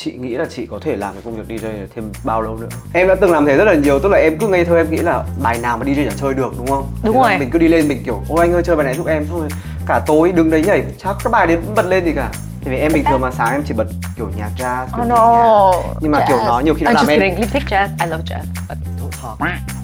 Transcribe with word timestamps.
chị 0.00 0.12
nghĩ 0.12 0.28
là 0.36 0.44
chị 0.50 0.66
có 0.66 0.78
thể 0.82 0.96
làm 0.96 1.12
cái 1.14 1.22
công 1.24 1.36
việc 1.42 1.56
DJ 1.62 1.62
này 1.78 1.86
thêm 1.94 2.12
bao 2.24 2.42
lâu 2.42 2.56
nữa 2.56 2.68
em 2.92 3.08
đã 3.08 3.14
từng 3.20 3.30
làm 3.32 3.46
thế 3.46 3.56
rất 3.56 3.64
là 3.64 3.74
nhiều 3.74 3.98
tức 3.98 4.08
là 4.12 4.18
em 4.18 4.38
cứ 4.38 4.48
ngây 4.48 4.64
thơ 4.64 4.76
em 4.76 4.90
nghĩ 4.90 4.96
là 4.96 5.24
bài 5.42 5.58
nào 5.62 5.78
mà 5.78 5.84
DJ 5.86 5.94
chẳng 6.08 6.16
chơi 6.20 6.34
được 6.34 6.52
đúng 6.58 6.66
không 6.66 6.86
Đúng 7.02 7.14
Thế 7.14 7.20
rồi. 7.20 7.38
mình 7.38 7.50
cứ 7.50 7.58
đi 7.58 7.68
lên 7.68 7.88
mình 7.88 8.02
kiểu 8.04 8.22
ôi 8.28 8.38
anh 8.40 8.52
ơi 8.52 8.62
chơi 8.62 8.76
bài 8.76 8.84
này 8.84 8.94
giúp 8.94 9.06
em 9.06 9.26
rồi 9.32 9.48
cả 9.86 10.00
tối 10.06 10.32
đứng 10.32 10.50
đấy 10.50 10.62
nhảy 10.66 10.84
chắc 11.04 11.16
các 11.24 11.30
bài 11.30 11.46
đấy 11.46 11.56
cũng 11.66 11.74
bật 11.74 11.86
lên 11.86 12.04
gì 12.04 12.12
cả 12.16 12.30
thì 12.60 12.70
vì 12.70 12.76
em 12.76 12.92
bình 12.94 13.04
thường 13.04 13.20
mà 13.20 13.30
sáng 13.30 13.52
em 13.52 13.62
chỉ 13.66 13.74
bật 13.74 13.86
kiểu 14.16 14.30
nhạc 14.36 14.50
jazz 14.58 14.86
kiểu 14.86 15.02
Oh 15.04 15.08
no. 15.08 15.72
nhàng. 15.72 15.94
nhưng 16.00 16.12
mà 16.12 16.24
kiểu 16.28 16.36
Jazz. 16.36 16.46
nó 16.46 16.60
nhiều 16.60 16.74
khi 16.74 16.84
nó 16.84 16.90
I'm 16.90 16.94
làm 16.94 17.06
em 17.06 17.20
kidding. 17.20 17.36
You 17.36 17.46
pick 17.52 17.66
jazz. 17.72 17.88
I 18.00 18.06
love 18.10 18.22
jazz. 18.26 18.44
But 18.68 18.78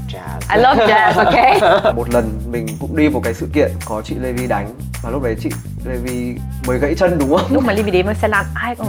jazz 0.09 0.57
I 0.57 0.63
love 0.63 0.87
jazz, 0.87 1.25
okay? 1.25 1.61
một 1.97 2.11
lần 2.11 2.41
mình 2.51 2.67
cũng 2.81 2.97
đi 2.97 3.09
một 3.09 3.21
cái 3.25 3.35
sự 3.35 3.49
kiện 3.55 3.71
có 3.85 4.03
chị 4.05 4.15
Levi 4.21 4.47
đánh 4.47 4.75
và 5.03 5.11
lúc 5.11 5.23
đấy 5.23 5.37
chị 5.41 5.51
Levi 5.85 6.37
mới 6.67 6.79
gãy 6.79 6.95
chân 6.95 7.19
đúng 7.19 7.37
không? 7.37 7.47
Lúc 7.55 7.65
mà 7.65 7.73
Libby 7.73 7.91
đến 7.91 8.07
với 8.07 8.15
xe 8.15 8.29
lan, 8.29 8.45
ai 8.55 8.75
cũng 8.75 8.87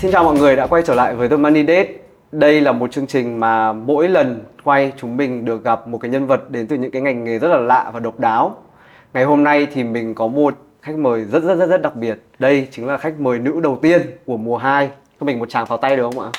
Xin 0.00 0.12
chào 0.12 0.24
mọi 0.24 0.38
người 0.38 0.56
đã 0.56 0.66
quay 0.66 0.82
trở 0.82 0.94
lại 0.94 1.14
với 1.14 1.28
The 1.28 1.36
Money 1.36 1.66
Date. 1.66 1.88
Đây 2.32 2.60
là 2.60 2.72
một 2.72 2.92
chương 2.92 3.06
trình 3.06 3.40
mà 3.40 3.72
mỗi 3.72 4.08
lần 4.08 4.44
quay 4.64 4.92
chúng 4.96 5.16
mình 5.16 5.44
được 5.44 5.64
gặp 5.64 5.88
một 5.88 5.98
cái 5.98 6.10
nhân 6.10 6.26
vật 6.26 6.50
đến 6.50 6.66
từ 6.66 6.76
những 6.76 6.90
cái 6.90 7.02
ngành 7.02 7.24
nghề 7.24 7.38
rất 7.38 7.48
là 7.48 7.56
lạ 7.56 7.90
và 7.94 8.00
độc 8.00 8.20
đáo. 8.20 8.56
Ngày 9.14 9.24
hôm 9.24 9.44
nay 9.44 9.66
thì 9.74 9.84
mình 9.84 10.14
có 10.14 10.26
một 10.26 10.54
khách 10.82 10.96
mời 10.96 11.24
rất 11.24 11.42
rất 11.42 11.54
rất 11.54 11.66
rất 11.66 11.82
đặc 11.82 11.96
biệt. 11.96 12.18
Đây 12.38 12.68
chính 12.70 12.86
là 12.86 12.96
khách 12.96 13.20
mời 13.20 13.38
nữ 13.38 13.60
đầu 13.62 13.78
tiên 13.82 14.02
của 14.26 14.36
mùa 14.36 14.56
2. 14.56 14.90
Cho 15.20 15.24
mình 15.26 15.38
một 15.38 15.50
tràng 15.50 15.66
pháo 15.66 15.78
tay 15.78 15.96
được 15.96 16.10
không 16.14 16.24
ạ? 16.24 16.30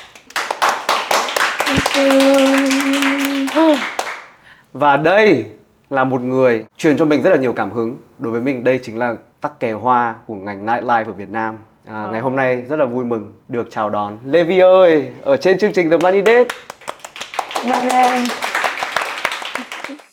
Và 4.74 4.98
đây 4.98 5.46
là 5.90 6.04
một 6.04 6.22
người 6.22 6.66
truyền 6.78 6.98
cho 6.98 7.06
mình 7.06 7.22
rất 7.22 7.30
là 7.30 7.38
nhiều 7.38 7.54
cảm 7.54 7.72
hứng. 7.72 7.98
Đối 8.20 8.32
với 8.32 8.42
mình, 8.42 8.64
đây 8.64 8.80
chính 8.84 8.98
là 8.98 9.16
tắc 9.42 9.60
kè 9.60 9.72
hoa 9.72 10.16
của 10.28 10.36
ngành 10.36 10.66
nightlife 10.66 11.06
ở 11.06 11.12
Việt 11.12 11.30
Nam. 11.30 11.58
À, 11.86 12.10
ngày 12.12 12.22
hôm 12.22 12.36
nay 12.36 12.56
rất 12.70 12.76
là 12.76 12.86
vui 12.86 13.06
mừng 13.06 13.34
được 13.48 13.68
chào 13.72 13.90
đón 13.90 14.18
Levi 14.26 14.60
ơi 14.60 15.10
ở 15.22 15.38
trên 15.38 15.60
chương 15.60 15.74
trình 15.74 15.90
The 15.90 15.98
Money 15.98 16.22
Date. 16.26 16.48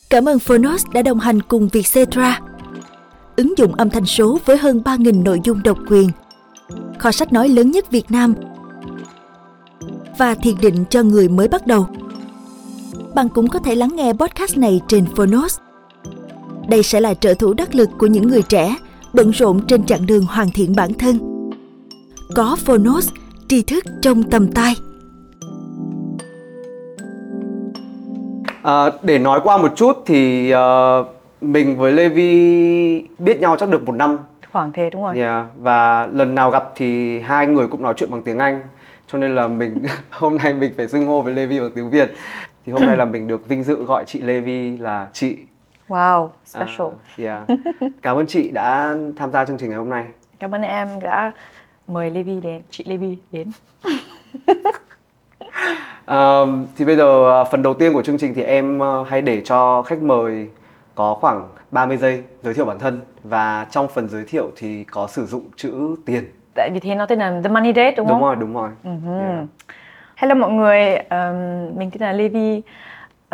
Cảm 0.09 0.25
ơn 0.29 0.39
Phonos 0.39 0.85
đã 0.93 1.01
đồng 1.01 1.19
hành 1.19 1.41
cùng 1.41 1.67
Vietcetera. 1.73 2.39
Ứng 3.35 3.57
dụng 3.57 3.75
âm 3.75 3.89
thanh 3.89 4.05
số 4.05 4.39
với 4.45 4.57
hơn 4.57 4.81
3.000 4.85 5.23
nội 5.23 5.39
dung 5.43 5.63
độc 5.63 5.77
quyền. 5.89 6.09
Kho 6.99 7.11
sách 7.11 7.33
nói 7.33 7.49
lớn 7.49 7.71
nhất 7.71 7.91
Việt 7.91 8.11
Nam. 8.11 8.33
Và 10.17 10.35
thiền 10.35 10.55
định 10.61 10.85
cho 10.89 11.03
người 11.03 11.29
mới 11.29 11.47
bắt 11.47 11.67
đầu. 11.67 11.87
Bạn 13.15 13.29
cũng 13.29 13.47
có 13.47 13.59
thể 13.59 13.75
lắng 13.75 13.95
nghe 13.95 14.13
podcast 14.13 14.57
này 14.57 14.81
trên 14.87 15.05
Phonos. 15.15 15.57
Đây 16.69 16.83
sẽ 16.83 16.99
là 16.99 17.13
trợ 17.13 17.33
thủ 17.33 17.53
đắc 17.53 17.75
lực 17.75 17.89
của 17.99 18.07
những 18.07 18.27
người 18.27 18.41
trẻ 18.41 18.75
bận 19.13 19.31
rộn 19.31 19.61
trên 19.67 19.85
chặng 19.85 20.05
đường 20.05 20.25
hoàn 20.25 20.51
thiện 20.51 20.75
bản 20.75 20.93
thân. 20.93 21.36
Có 22.35 22.57
Phonos, 22.65 23.09
tri 23.47 23.63
thức 23.63 23.83
trong 24.01 24.23
tầm 24.23 24.51
tay. 24.51 24.73
À, 28.63 28.85
để 29.03 29.19
nói 29.19 29.39
qua 29.43 29.57
một 29.57 29.71
chút 29.75 29.97
thì 30.05 30.51
ờ, 30.51 31.05
mình 31.41 31.77
với 31.77 31.91
Levi 31.91 33.07
biết 33.19 33.39
nhau 33.39 33.55
chắc 33.59 33.69
được 33.69 33.85
một 33.85 33.95
năm 33.95 34.17
Khoảng 34.51 34.71
thế 34.71 34.89
đúng 34.89 35.03
rồi. 35.03 35.17
Yeah, 35.19 35.45
và 35.57 36.07
lần 36.07 36.35
nào 36.35 36.51
gặp 36.51 36.71
thì 36.75 37.19
hai 37.19 37.47
người 37.47 37.67
cũng 37.67 37.81
nói 37.81 37.93
chuyện 37.97 38.11
bằng 38.11 38.23
tiếng 38.23 38.39
Anh 38.39 38.61
cho 39.07 39.17
nên 39.17 39.35
là 39.35 39.47
mình 39.47 39.83
hôm 40.09 40.37
nay 40.37 40.53
mình 40.53 40.73
phải 40.77 40.87
xưng 40.87 41.07
hô 41.07 41.21
với 41.21 41.33
Levi 41.33 41.59
bằng 41.59 41.71
tiếng 41.75 41.89
Việt 41.89 42.11
thì 42.65 42.71
hôm 42.73 42.85
nay 42.85 42.97
là 42.97 43.05
mình 43.05 43.27
được 43.27 43.47
vinh 43.47 43.63
dự 43.63 43.83
gọi 43.83 44.03
chị 44.07 44.21
Levi 44.21 44.77
là 44.77 45.07
chị 45.13 45.37
Wow, 45.87 46.29
special. 46.45 46.87
À, 47.17 47.23
yeah. 47.23 47.43
Cảm 48.01 48.17
ơn 48.17 48.27
chị 48.27 48.49
đã 48.51 48.95
tham 49.17 49.31
gia 49.31 49.45
chương 49.45 49.57
trình 49.57 49.69
ngày 49.69 49.77
hôm 49.77 49.89
nay. 49.89 50.05
Cảm 50.39 50.55
ơn 50.55 50.61
em 50.61 50.87
đã 51.01 51.31
mời 51.87 52.09
Levi 52.09 52.39
đến, 52.41 52.61
chị 52.69 52.83
Levi 52.87 53.17
đến. 53.31 53.51
À, 56.05 56.39
thì 56.77 56.85
bây 56.85 56.95
giờ 56.95 57.41
à, 57.41 57.43
phần 57.43 57.63
đầu 57.63 57.73
tiên 57.73 57.93
của 57.93 58.01
chương 58.01 58.17
trình 58.17 58.33
thì 58.33 58.43
em 58.43 58.83
à, 58.83 58.87
hãy 59.07 59.21
để 59.21 59.41
cho 59.45 59.81
khách 59.81 60.01
mời 60.01 60.47
có 60.95 61.13
khoảng 61.21 61.49
30 61.71 61.97
giây 61.97 62.23
giới 62.43 62.53
thiệu 62.53 62.65
bản 62.65 62.79
thân 62.79 63.01
và 63.23 63.67
trong 63.71 63.87
phần 63.87 64.09
giới 64.09 64.23
thiệu 64.27 64.51
thì 64.55 64.83
có 64.83 65.07
sử 65.07 65.25
dụng 65.25 65.43
chữ 65.55 65.95
tiền. 66.05 66.23
Tại 66.55 66.69
vì 66.73 66.79
thế 66.79 66.95
nó 66.95 67.05
tên 67.05 67.19
là 67.19 67.41
The 67.43 67.49
Money 67.49 67.73
Date 67.75 67.95
đúng, 67.95 68.07
Đúng 68.07 68.19
không? 68.19 68.27
rồi, 68.27 68.35
đúng 68.35 68.53
rồi. 68.53 68.69
Yeah. 68.83 69.45
Hello 70.15 70.35
mọi 70.35 70.51
người, 70.51 70.95
um, 70.95 71.77
mình 71.77 71.91
tên 71.91 72.01
là 72.01 72.11
Levi. 72.11 72.61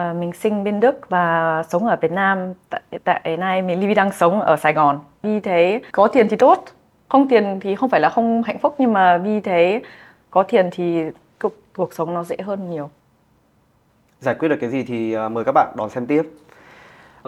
Uh, 0.02 0.16
mình 0.16 0.34
sinh 0.34 0.64
bên 0.64 0.80
Đức 0.80 1.10
và 1.10 1.64
sống 1.70 1.88
ở 1.88 1.96
Việt 2.02 2.12
Nam. 2.12 2.54
Tại, 2.70 2.82
tại 3.04 3.38
nay 3.38 3.62
mình 3.62 3.80
Levi 3.82 3.94
đang 3.94 4.12
sống 4.12 4.42
ở 4.42 4.56
Sài 4.56 4.74
Gòn. 4.74 5.00
Vì 5.24 5.40
thế 5.40 5.82
có 5.92 6.08
tiền 6.08 6.30
thì 6.30 6.36
tốt, 6.38 6.66
không 7.14 7.28
tiền 7.28 7.60
thì 7.62 7.76
không 7.76 7.90
phải 7.90 8.02
là 8.02 8.10
không 8.10 8.44
hạnh 8.44 8.60
phúc 8.60 8.76
nhưng 8.78 8.94
mà 8.94 9.18
vì 9.18 9.40
thế 9.40 9.82
có 10.32 10.44
tiền 10.44 10.70
thì 10.72 11.04
cuộc, 11.42 11.54
cuộc 11.76 11.94
sống 11.94 12.14
nó 12.14 12.24
dễ 12.24 12.38
hơn 12.44 12.70
nhiều. 12.70 12.90
giải 14.20 14.36
quyết 14.36 14.48
được 14.48 14.58
cái 14.62 14.70
gì 14.70 14.84
thì 14.84 15.14
ờ, 15.14 15.30
mời 15.30 15.44
các 15.44 15.52
bạn 15.52 15.74
đón 15.78 15.90
xem 15.90 16.06
tiếp. 16.06 16.24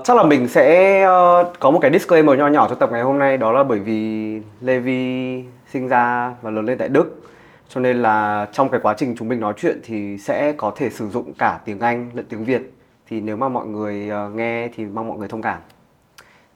Chắc 0.03 0.18
là 0.18 0.24
mình 0.24 0.47
sẽ 0.47 1.01
ờ, 1.01 1.53
có 1.59 1.72
một 1.72 1.79
cái 1.81 1.91
disclaimer 1.91 2.40
nho 2.40 2.47
nhỏ 2.47 2.68
cho 2.69 2.75
tập 2.75 2.90
ngày 2.91 3.01
hôm 3.01 3.19
nay 3.19 3.38
đó 3.38 3.51
là 3.51 3.63
bởi 3.63 3.79
vì 3.79 4.41
Levi 4.62 5.44
sinh 5.72 5.88
ra 5.88 6.34
và 6.41 6.51
lớn 6.51 6.66
lên 6.66 6.78
tại 6.78 6.90
Đức 6.90 7.22
cho 7.69 7.81
nên 7.81 8.01
là 8.01 8.47
trong 8.51 8.69
cái 8.69 8.79
quá 8.84 8.94
trình 8.97 9.16
chúng 9.18 9.28
mình 9.28 9.40
nói 9.40 9.53
chuyện 9.57 9.79
thì 9.84 10.18
sẽ 10.18 10.53
có 10.57 10.72
thể 10.75 10.90
sử 10.90 11.09
dụng 11.09 11.34
cả 11.38 11.59
tiếng 11.66 11.79
Anh 11.79 12.12
lẫn 12.13 12.25
tiếng 12.29 12.44
Việt 12.44 12.62
thì 13.07 13.22
nếu 13.22 13.38
mà 13.38 13.50
mọi 13.50 13.68
người 13.68 14.09
ờ, 14.09 14.29
nghe 14.29 14.68
thì 14.75 14.85
mong 14.85 15.07
mọi 15.07 15.18
người 15.18 15.28
thông 15.28 15.41
cảm. 15.41 15.59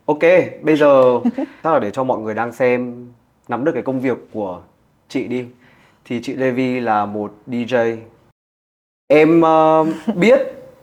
Ok, 0.05 0.23
bây 0.61 0.75
giờ 0.75 1.19
chắc 1.63 1.73
là 1.73 1.79
để 1.79 1.91
cho 1.91 2.03
mọi 2.03 2.19
người 2.19 2.33
đang 2.33 2.51
xem 2.51 3.07
nắm 3.49 3.63
được 3.63 3.71
cái 3.71 3.83
công 3.83 3.99
việc 3.99 4.17
của 4.33 4.61
chị 5.07 5.27
đi 5.27 5.45
thì 6.05 6.19
chị 6.23 6.33
Levi 6.33 6.79
là 6.79 7.05
một 7.05 7.33
DJ 7.47 7.97
Em 9.07 9.41
ờ, 9.41 9.85
biết 10.15 10.39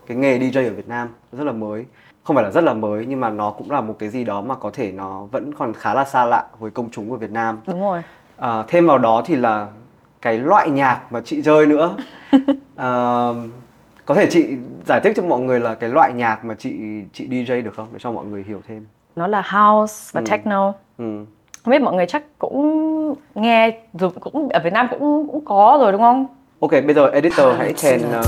cái 0.07 0.17
nghề 0.17 0.39
DJ 0.39 0.69
ở 0.69 0.75
Việt 0.75 0.89
Nam 0.89 1.09
rất 1.33 1.45
là 1.45 1.53
mới 1.53 1.85
Không 2.25 2.37
phải 2.37 2.45
là 2.45 2.51
rất 2.51 2.65
là 2.65 2.75
mới 2.75 3.07
nhưng 3.07 3.21
mà 3.21 3.31
nó 3.31 3.51
cũng 3.51 3.71
là 3.71 3.81
một 3.81 3.97
cái 3.99 4.09
gì 4.09 4.25
đó 4.25 4.41
mà 4.41 4.55
có 4.55 4.71
thể 4.71 4.93
nó 4.93 5.25
vẫn 5.25 5.55
còn 5.55 5.73
khá 5.73 5.95
là 5.95 6.05
xa 6.05 6.25
lạ 6.25 6.47
với 6.59 6.71
công 6.71 6.91
chúng 6.91 7.09
của 7.11 7.17
Việt 7.17 7.31
Nam 7.31 7.59
Đúng 7.67 7.81
rồi. 7.81 8.03
à, 8.37 8.65
Thêm 8.69 8.87
vào 8.87 8.99
đó 8.99 9.23
thì 9.27 9.37
là 9.37 9.69
cái 10.23 10.39
loại 10.39 10.71
nhạc 10.71 11.01
mà 11.11 11.21
chị 11.25 11.43
chơi 11.43 11.67
nữa 11.67 11.97
à, 12.77 12.89
Có 14.07 14.15
thể 14.15 14.27
chị 14.31 14.47
giải 14.87 15.01
thích 15.05 15.13
cho 15.17 15.23
mọi 15.23 15.41
người 15.41 15.61
là 15.61 15.75
cái 15.75 15.91
loại 15.91 16.13
nhạc 16.13 16.45
mà 16.45 16.55
chị 16.55 16.77
chị 17.13 17.29
DJ 17.29 17.63
được 17.63 17.75
không? 17.77 17.89
Để 17.93 17.99
cho 18.03 18.13
mọi 18.13 18.25
người 18.27 18.45
hiểu 18.49 18.61
thêm 18.69 18.87
Nó 19.17 19.27
là 19.27 19.43
house 19.43 20.11
và 20.13 20.21
Ừ. 20.21 20.25
techno. 20.31 20.73
ừ. 20.99 21.25
Không 21.67 21.73
biết 21.73 21.83
mọi 21.83 21.95
người 21.95 22.07
chắc 22.07 22.23
cũng 22.39 23.15
nghe 23.35 23.71
rồi 23.93 24.11
cũng 24.21 24.49
ở 24.49 24.61
Việt 24.65 24.73
Nam 24.73 24.87
cũng 24.91 25.29
cũng 25.33 25.45
có 25.45 25.79
rồi 25.81 25.93
đúng 25.93 26.01
không? 26.01 26.27
Ok, 26.61 26.71
bây 26.71 26.95
giờ 26.95 27.11
editor 27.13 27.47
hãy 27.59 27.73
chèn 27.73 28.03
ờ, 28.13 28.23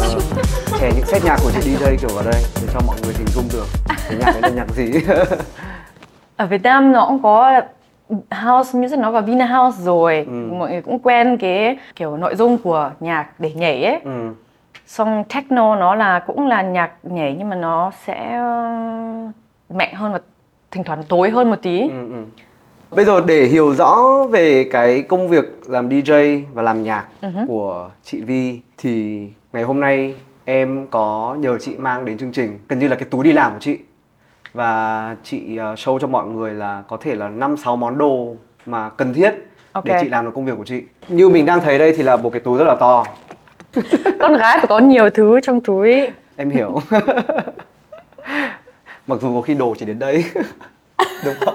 chèn 0.80 0.92
những 0.96 1.04
set 1.06 1.24
nhạc 1.24 1.36
của 1.44 1.50
chị 1.50 1.60
DJ 1.74 1.96
kiểu 2.00 2.10
vào 2.14 2.24
đây 2.24 2.42
để 2.62 2.68
cho 2.74 2.80
mọi 2.86 2.96
người 3.02 3.14
hình 3.18 3.26
dung 3.26 3.44
được 3.52 3.64
cái 4.08 4.18
nhạc 4.18 4.32
đấy 4.32 4.42
là 4.42 4.48
nhạc 4.48 4.70
gì. 4.70 4.92
Ở 6.36 6.46
Việt 6.46 6.62
Nam 6.62 6.92
nó 6.92 7.06
cũng 7.06 7.22
có 7.22 7.60
house 8.30 8.78
music 8.78 8.98
nó 8.98 9.10
vào 9.10 9.22
Vina 9.22 9.46
House 9.46 9.82
rồi. 9.82 10.24
Ừ. 10.28 10.32
Mọi 10.58 10.70
người 10.70 10.82
cũng 10.82 10.98
quen 10.98 11.36
cái 11.40 11.78
kiểu 11.96 12.16
nội 12.16 12.36
dung 12.36 12.58
của 12.58 12.90
nhạc 13.00 13.40
để 13.40 13.52
nhảy 13.54 13.84
ấy. 13.84 14.00
ừ. 14.04 14.34
Xong 14.86 15.24
techno 15.34 15.76
nó 15.76 15.94
là 15.94 16.18
cũng 16.18 16.46
là 16.46 16.62
nhạc 16.62 16.90
nhảy 17.02 17.36
nhưng 17.38 17.48
mà 17.48 17.56
nó 17.56 17.90
sẽ 18.06 18.36
ờ, 18.36 18.68
mạnh 19.74 19.94
hơn 19.94 20.12
và 20.12 20.20
thỉnh 20.70 20.84
thoảng 20.84 21.02
tối 21.08 21.30
hơn 21.30 21.50
một 21.50 21.58
tí. 21.62 21.80
Ừ, 21.80 22.08
ừ. 22.10 22.24
Bây 22.90 23.04
giờ 23.04 23.20
để 23.26 23.44
hiểu 23.44 23.74
rõ 23.74 24.02
về 24.30 24.64
cái 24.64 25.02
công 25.02 25.28
việc 25.28 25.44
làm 25.66 25.88
DJ 25.88 26.42
và 26.54 26.62
làm 26.62 26.82
nhạc 26.82 27.06
của 27.48 27.90
chị 28.04 28.20
Vi 28.20 28.60
thì 28.78 29.26
ngày 29.52 29.62
hôm 29.62 29.80
nay 29.80 30.14
em 30.44 30.86
có 30.90 31.36
nhờ 31.38 31.58
chị 31.58 31.76
mang 31.78 32.04
đến 32.04 32.18
chương 32.18 32.32
trình 32.32 32.58
gần 32.68 32.78
như 32.78 32.88
là 32.88 32.96
cái 32.96 33.08
túi 33.10 33.24
đi 33.24 33.32
làm 33.32 33.52
của 33.52 33.58
chị 33.60 33.78
và 34.52 35.16
chị 35.24 35.56
ờ, 35.56 35.74
show 35.74 35.98
cho 35.98 36.06
mọi 36.06 36.26
người 36.26 36.54
là 36.54 36.82
có 36.88 36.96
thể 37.00 37.14
là 37.14 37.28
5 37.28 37.56
6 37.56 37.76
món 37.76 37.98
đồ 37.98 38.36
mà 38.66 38.88
cần 38.88 39.14
thiết 39.14 39.34
Ok. 39.72 39.84
để 39.84 39.98
chị 40.02 40.08
làm 40.08 40.24
được 40.24 40.30
công 40.34 40.44
việc 40.44 40.52
của 40.56 40.64
chị. 40.64 40.82
Như 41.08 41.28
mình 41.28 41.46
đang 41.46 41.60
thấy 41.60 41.78
đây 41.78 41.94
thì 41.96 42.02
là 42.02 42.16
một 42.16 42.30
cái 42.30 42.40
túi 42.40 42.58
rất 42.58 42.64
là 42.64 42.76
to. 42.80 43.04
Con 44.20 44.36
gái 44.36 44.58
phải 44.58 44.66
có 44.68 44.78
nhiều 44.78 45.10
thứ 45.10 45.40
trong 45.42 45.60
túi. 45.60 46.08
Em 46.36 46.50
hiểu. 46.50 46.80
Mặc 49.06 49.18
dù 49.20 49.34
có 49.34 49.40
khi 49.40 49.54
đồ 49.54 49.74
chỉ 49.78 49.86
đến 49.86 49.98
đây. 49.98 50.24
Đúng 51.24 51.34
không? 51.40 51.54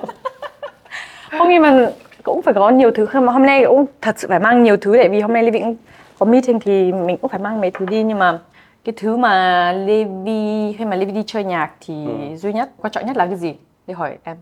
Không 1.37 1.49
nhưng 1.49 1.61
mà 1.61 1.89
cũng 2.23 2.41
phải 2.41 2.53
có 2.53 2.69
nhiều 2.69 2.91
thứ 2.91 3.05
không 3.05 3.25
mà 3.25 3.33
hôm 3.33 3.45
nay 3.45 3.63
cũng 3.67 3.85
thật 4.01 4.19
sự 4.19 4.27
phải 4.27 4.39
mang 4.39 4.63
nhiều 4.63 4.77
thứ 4.77 4.97
tại 4.97 5.09
vì 5.09 5.19
hôm 5.19 5.33
nay 5.33 5.43
Levi 5.43 5.59
cũng 5.59 5.75
có 6.19 6.25
meeting 6.25 6.59
thì 6.59 6.91
mình 6.91 7.17
cũng 7.17 7.29
phải 7.29 7.39
mang 7.39 7.61
mấy 7.61 7.71
thứ 7.71 7.85
đi 7.85 8.03
nhưng 8.03 8.19
mà 8.19 8.39
cái 8.83 8.93
thứ 8.97 9.17
mà 9.17 9.71
Levi 9.71 10.71
hay 10.77 10.87
mà 10.87 10.95
Levi 10.95 11.11
đi 11.11 11.23
chơi 11.25 11.43
nhạc 11.43 11.71
thì 11.85 11.93
duy 12.35 12.53
nhất 12.53 12.69
quan 12.77 12.91
trọng 12.91 13.05
nhất 13.05 13.17
là 13.17 13.25
cái 13.25 13.35
gì? 13.35 13.55
Để 13.87 13.93
hỏi 13.93 14.17
em. 14.23 14.37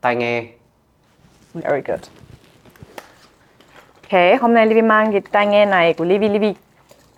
Tai 0.00 0.16
nghe. 0.16 0.44
Very 1.54 1.80
good. 1.86 2.00
Ok, 4.02 4.40
hôm 4.40 4.54
nay 4.54 4.66
Levi 4.66 4.82
mang 4.82 5.12
cái 5.12 5.20
tai 5.30 5.46
nghe 5.46 5.66
này 5.66 5.92
của 5.92 6.04
Levi. 6.04 6.28
Levi 6.28 6.54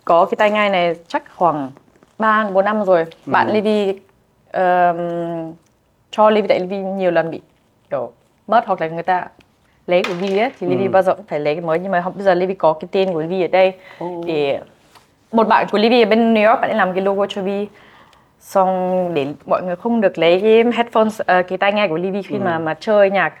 có 0.05 0.25
cái 0.25 0.35
tai 0.35 0.51
nghe 0.51 0.69
này 0.69 0.95
chắc 1.07 1.23
khoảng 1.35 1.71
3 2.17 2.49
4 2.53 2.65
năm 2.65 2.83
rồi. 2.85 3.05
Bạn 3.25 3.49
Levi 3.53 3.99
um, 4.53 5.53
cho 6.11 6.29
Livy 6.29 6.47
tại 6.47 6.59
Livy 6.59 6.77
nhiều 6.77 7.11
lần 7.11 7.31
bị 7.31 7.41
kiểu 7.89 8.11
mất 8.49 8.63
hoặc 8.67 8.81
là 8.81 8.87
người 8.87 9.03
ta 9.03 9.25
lấy 9.87 10.03
của 10.03 10.13
Livy 10.21 10.37
ấy 10.37 10.51
thì 10.59 10.67
Livy 10.67 10.85
Ừ. 10.85 10.89
bao 10.89 11.01
giờ 11.01 11.15
cũng 11.15 11.25
phải 11.27 11.39
lấy 11.39 11.55
cái 11.55 11.61
mới 11.61 11.79
nhưng 11.79 11.91
mà 11.91 12.03
bây 12.15 12.23
giờ 12.23 12.33
Livy 12.33 12.53
có 12.53 12.73
cái 12.73 12.87
tên 12.91 13.13
của 13.13 13.21
Livy 13.21 13.41
ở 13.41 13.47
đây 13.47 13.73
Ồ. 13.97 14.23
để 14.27 14.59
một 15.31 15.47
bạn 15.47 15.65
của 15.71 15.77
Livy 15.77 16.01
ở 16.01 16.05
bên 16.05 16.33
New 16.33 16.49
York 16.49 16.61
bạn 16.61 16.69
ấy 16.69 16.77
làm 16.77 16.93
cái 16.93 17.03
logo 17.03 17.25
cho 17.29 17.41
Livy 17.41 17.67
xong 18.39 19.09
để 19.13 19.27
mọi 19.45 19.63
người 19.63 19.75
không 19.75 20.01
được 20.01 20.17
lấy 20.17 20.39
cái 20.41 20.63
headphones 20.73 21.21
ờ, 21.25 21.41
cái 21.43 21.57
tai 21.57 21.73
nghe 21.73 21.87
của 21.87 21.97
Livy 21.97 22.21
khi 22.21 22.35
Ừ. 22.35 22.39
mà 22.41 22.59
mà 22.59 22.73
chơi 22.79 23.09
nhạc 23.11 23.33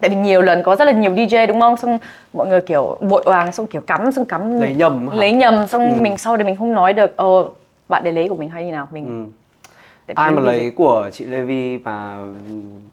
tại 0.00 0.10
vì 0.10 0.16
nhiều 0.16 0.42
lần 0.42 0.62
có 0.62 0.76
rất 0.76 0.84
là 0.84 0.92
nhiều 0.92 1.10
DJ 1.14 1.46
đúng 1.46 1.60
không 1.60 1.76
xong 1.76 1.98
mọi 2.32 2.46
người 2.46 2.60
kiểu 2.60 2.96
vội 3.00 3.22
vàng 3.26 3.52
xong 3.52 3.66
kiểu 3.66 3.80
cắm 3.82 4.12
xong 4.12 4.24
cắm 4.24 4.60
Lấy 4.60 4.74
nhầm 4.74 5.08
hả? 5.08 5.16
lấy 5.16 5.32
nhầm 5.32 5.66
xong 5.66 5.94
Ừ. 5.94 6.00
mình 6.00 6.18
sau 6.18 6.36
đấy 6.36 6.44
mình 6.44 6.56
không 6.56 6.72
nói 6.72 6.92
được 6.92 7.16
ờ 7.16 7.44
bạn 7.88 8.04
để 8.04 8.12
lấy 8.12 8.28
của 8.28 8.34
mình 8.36 8.48
hay 8.48 8.64
như 8.64 8.72
nào 8.72 8.88
mình 8.90 9.06
Ừ. 9.06 9.39
tại 10.14 10.24
Ai 10.24 10.32
mà 10.32 10.40
lấy 10.42 10.70
của 10.76 11.10
chị 11.12 11.24
Levi 11.24 11.78
mà 11.78 12.16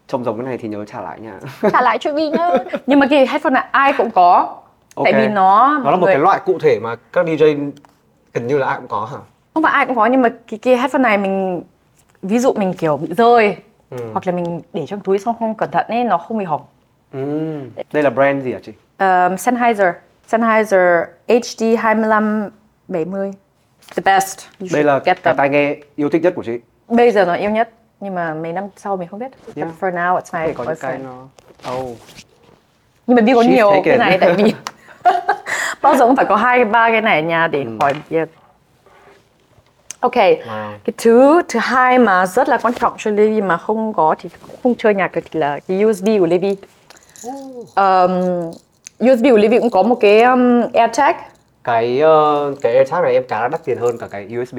trông 0.07 0.23
giống 0.23 0.37
cái 0.37 0.45
này 0.45 0.57
thì 0.57 0.67
nhớ 0.67 0.85
trả 0.85 1.01
lại 1.01 1.19
nha. 1.19 1.39
trả 1.71 1.81
lại 1.81 1.97
cho 1.97 2.13
mình 2.13 2.31
nhá 2.31 2.49
nhưng 2.87 2.99
mà 2.99 3.07
cái 3.09 3.27
headphone 3.27 3.53
này 3.53 3.65
ai 3.71 3.93
cũng 3.97 4.11
có 4.11 4.55
tại 5.03 5.13
Ok. 5.13 5.21
vì 5.21 5.27
nó 5.27 5.79
Nó 5.83 5.91
là 5.91 5.97
một 5.97 6.05
người- 6.05 6.13
cái 6.13 6.21
loại 6.21 6.39
cụ 6.45 6.59
thể 6.59 6.79
mà 6.79 6.95
các 7.13 7.25
DJ 7.25 7.71
gần 8.33 8.47
như 8.47 8.57
là 8.57 8.67
ai 8.67 8.77
cũng 8.77 8.87
có 8.87 9.05
hả? 9.11 9.17
không 9.53 9.63
phải 9.63 9.71
ai 9.73 9.85
cũng 9.85 9.95
có 9.95 10.05
nhưng 10.05 10.21
mà 10.21 10.29
cái, 10.47 10.59
cái 10.59 10.77
headphone 10.77 11.01
này 11.01 11.17
mình 11.17 11.63
ví 12.21 12.39
dụ 12.39 12.53
mình 12.53 12.73
kiểu 12.73 12.97
bị 12.97 13.13
rơi 13.13 13.55
Ừ. 13.89 13.97
hoặc 14.13 14.27
là 14.27 14.33
mình 14.33 14.61
để 14.73 14.85
trong 14.87 14.99
túi 14.99 15.19
xong 15.19 15.35
không 15.39 15.55
cẩn 15.55 15.71
thận 15.71 15.85
ấy 15.89 16.03
nó 16.03 16.17
không 16.17 16.37
bị 16.37 16.45
hỏng 16.45 16.61
Ừ. 17.13 17.59
Đây 17.93 18.03
là 18.03 18.09
brand 18.09 18.43
gì 18.43 18.53
hả 18.53 18.59
chị? 18.63 18.71
um, 18.99 19.37
Sennheiser 19.37 19.87
Sennheiser 20.27 21.03
HD 21.27 21.63
2570 21.79 23.31
the 23.95 24.01
best 24.05 24.39
You 24.59 24.67
Đây 24.73 24.83
là 24.83 24.99
get 25.05 25.23
cái 25.23 25.33
tai 25.37 25.49
nghe 25.49 25.75
yêu 25.95 26.09
thích 26.09 26.21
nhất 26.21 26.33
của 26.35 26.43
chị. 26.43 26.59
Bây 26.87 27.11
giờ 27.11 27.25
nó 27.25 27.33
yêu 27.35 27.49
nhất 27.49 27.69
nhưng 27.99 28.15
mà 28.15 28.33
mấy 28.33 28.53
năm 28.53 28.67
sau 28.77 28.97
mình 28.97 29.07
không 29.07 29.19
biết 29.19 29.31
But 29.47 29.55
Yeah. 29.57 29.69
for 29.79 29.93
now 29.93 30.19
it's 30.19 30.47
my 30.47 30.53
Có 30.53 30.63
những 30.63 30.75
cái 30.75 30.91
boyfriend. 30.99 31.03
nó 31.03 31.27
Oh. 31.73 31.97
nhưng 33.07 33.15
mà 33.15 33.21
biết 33.21 33.33
có 33.35 33.41
She's 33.41 33.49
nhiều 33.49 33.71
cái 33.85 33.97
này 33.97 34.17
tại 34.21 34.33
vì 34.33 34.53
bao 35.81 35.95
giờ 35.95 36.05
cũng 36.07 36.15
phải 36.15 36.25
có 36.25 36.35
hai 36.35 36.65
ba 36.65 36.89
cái 36.91 37.01
này 37.01 37.21
ở 37.21 37.27
nhà 37.27 37.47
để 37.47 37.63
Ừ. 37.63 37.69
khỏi 37.79 37.93
biệt 38.09 38.29
ok 39.99 40.13
Wow. 40.15 40.71
cái 40.83 40.93
thứ 40.97 41.41
thứ 41.49 41.59
hai 41.59 41.97
mà 41.97 42.25
rất 42.25 42.49
là 42.49 42.57
quan 42.57 42.73
trọng 42.73 42.93
cho 42.97 43.11
Levi 43.11 43.41
mà 43.41 43.57
không 43.57 43.93
có 43.93 44.15
thì 44.21 44.29
không 44.63 44.75
chơi 44.75 44.93
nhạc 44.95 45.11
được 45.15 45.21
thì 45.31 45.39
là 45.39 45.59
cái 45.67 45.85
USB 45.85 46.07
của 46.19 46.25
Levi 46.25 46.55
um, 47.75 48.51
USB 49.11 49.23
của 49.31 49.37
Levi 49.37 49.59
cũng 49.59 49.69
có 49.69 49.83
một 49.83 49.97
cái 50.01 50.21
um, 50.23 50.61
AirTag 50.73 51.15
Cái 51.63 51.99
ờ, 51.99 52.53
cái 52.61 52.75
AirTag 52.75 53.03
này 53.03 53.13
em 53.13 53.23
là 53.41 53.47
đắt 53.47 53.65
tiền 53.65 53.77
hơn 53.77 53.97
cả 53.97 54.07
cái 54.11 54.27
USB. 54.41 54.57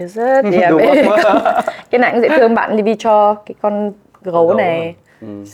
Is 0.00 0.18
it? 0.18 0.54
Yeah, 0.54 0.70
Đúng 0.70 0.82
không? 1.22 1.38
cái 1.90 1.98
này 1.98 2.12
cũng 2.12 2.20
dễ 2.20 2.28
thương 2.28 2.54
bạn 2.54 2.76
Levi 2.76 2.94
cho 2.98 3.34
cái 3.34 3.54
con 3.62 3.92
gấu 4.22 4.46
Gấu 4.46 4.56
này 4.56 4.94
Ừ. 5.20 5.44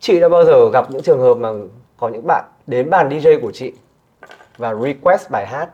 Chị 0.00 0.20
đã 0.20 0.28
bao 0.28 0.44
giờ 0.44 0.70
gặp 0.72 0.90
những 0.90 1.02
trường 1.02 1.20
hợp 1.20 1.34
mà 1.34 1.48
có 1.96 2.08
những 2.08 2.26
bạn 2.26 2.44
đến 2.66 2.90
bàn 2.90 3.08
DJ 3.08 3.40
của 3.40 3.52
chị 3.52 3.72
và 4.58 4.74
request 4.74 5.30
bài 5.30 5.46
hát 5.46 5.68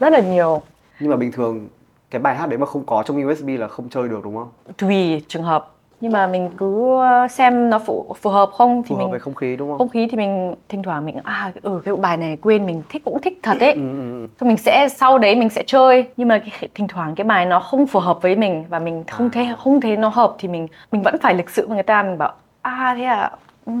rất 0.00 0.12
là 0.12 0.20
nhiều 0.20 0.62
nhưng 1.00 1.10
mà 1.10 1.16
bình 1.16 1.32
thường 1.32 1.68
cái 2.10 2.20
bài 2.20 2.36
hát 2.36 2.46
đấy 2.46 2.58
mà 2.58 2.66
không 2.66 2.84
có 2.86 3.02
trong 3.02 3.26
USB 3.26 3.48
là 3.48 3.68
không 3.68 3.88
chơi 3.88 4.08
được 4.08 4.20
đúng 4.24 4.36
không? 4.36 4.48
tùy 4.78 5.22
trường 5.28 5.42
hợp 5.42 5.70
nhưng 6.02 6.12
mà 6.12 6.26
mình 6.26 6.50
cứ 6.58 7.00
xem 7.30 7.70
nó 7.70 7.78
phù, 7.78 8.14
phù 8.20 8.30
hợp 8.30 8.50
không 8.52 8.82
thì 8.82 8.88
Phù 8.88 8.94
hợp 8.94 9.02
mình 9.02 9.10
với 9.10 9.20
không 9.20 9.34
khí 9.34 9.56
đúng 9.56 9.68
không? 9.68 9.78
không 9.78 9.88
khí 9.88 10.08
thì 10.10 10.16
mình 10.16 10.54
thỉnh 10.68 10.82
thoảng 10.82 11.04
mình 11.06 11.16
à 11.24 11.52
ừ 11.62 11.80
cái 11.84 11.96
bài 11.96 12.16
này 12.16 12.36
quên 12.42 12.66
mình 12.66 12.82
thích 12.88 13.02
cũng 13.04 13.20
thích 13.22 13.38
thật 13.42 13.56
ấy. 13.60 13.72
Ừ, 13.72 13.80
ừ, 13.80 14.20
ừ. 14.22 14.26
Xong 14.40 14.48
mình 14.48 14.56
sẽ 14.56 14.88
sau 14.88 15.18
đấy 15.18 15.34
mình 15.36 15.48
sẽ 15.48 15.62
chơi. 15.66 16.06
Nhưng 16.16 16.28
mà 16.28 16.38
cái, 16.38 16.68
thỉnh 16.74 16.88
thoảng 16.88 17.14
cái 17.14 17.24
bài 17.24 17.46
nó 17.46 17.60
không 17.60 17.86
phù 17.86 18.00
hợp 18.00 18.22
với 18.22 18.36
mình 18.36 18.64
và 18.68 18.78
mình 18.78 19.04
không 19.10 19.30
thấy 19.30 19.48
không 19.58 19.80
thấy 19.80 19.96
nó 19.96 20.08
hợp 20.08 20.34
thì 20.38 20.48
mình 20.48 20.66
mình 20.92 21.02
vẫn 21.02 21.16
phải 21.22 21.34
lịch 21.34 21.50
sự 21.50 21.66
với 21.66 21.74
người 21.74 21.82
ta. 21.82 22.02
Mình 22.02 22.18
bảo 22.18 22.32
à 22.62 22.94
thế 22.98 23.04
à 23.04 23.30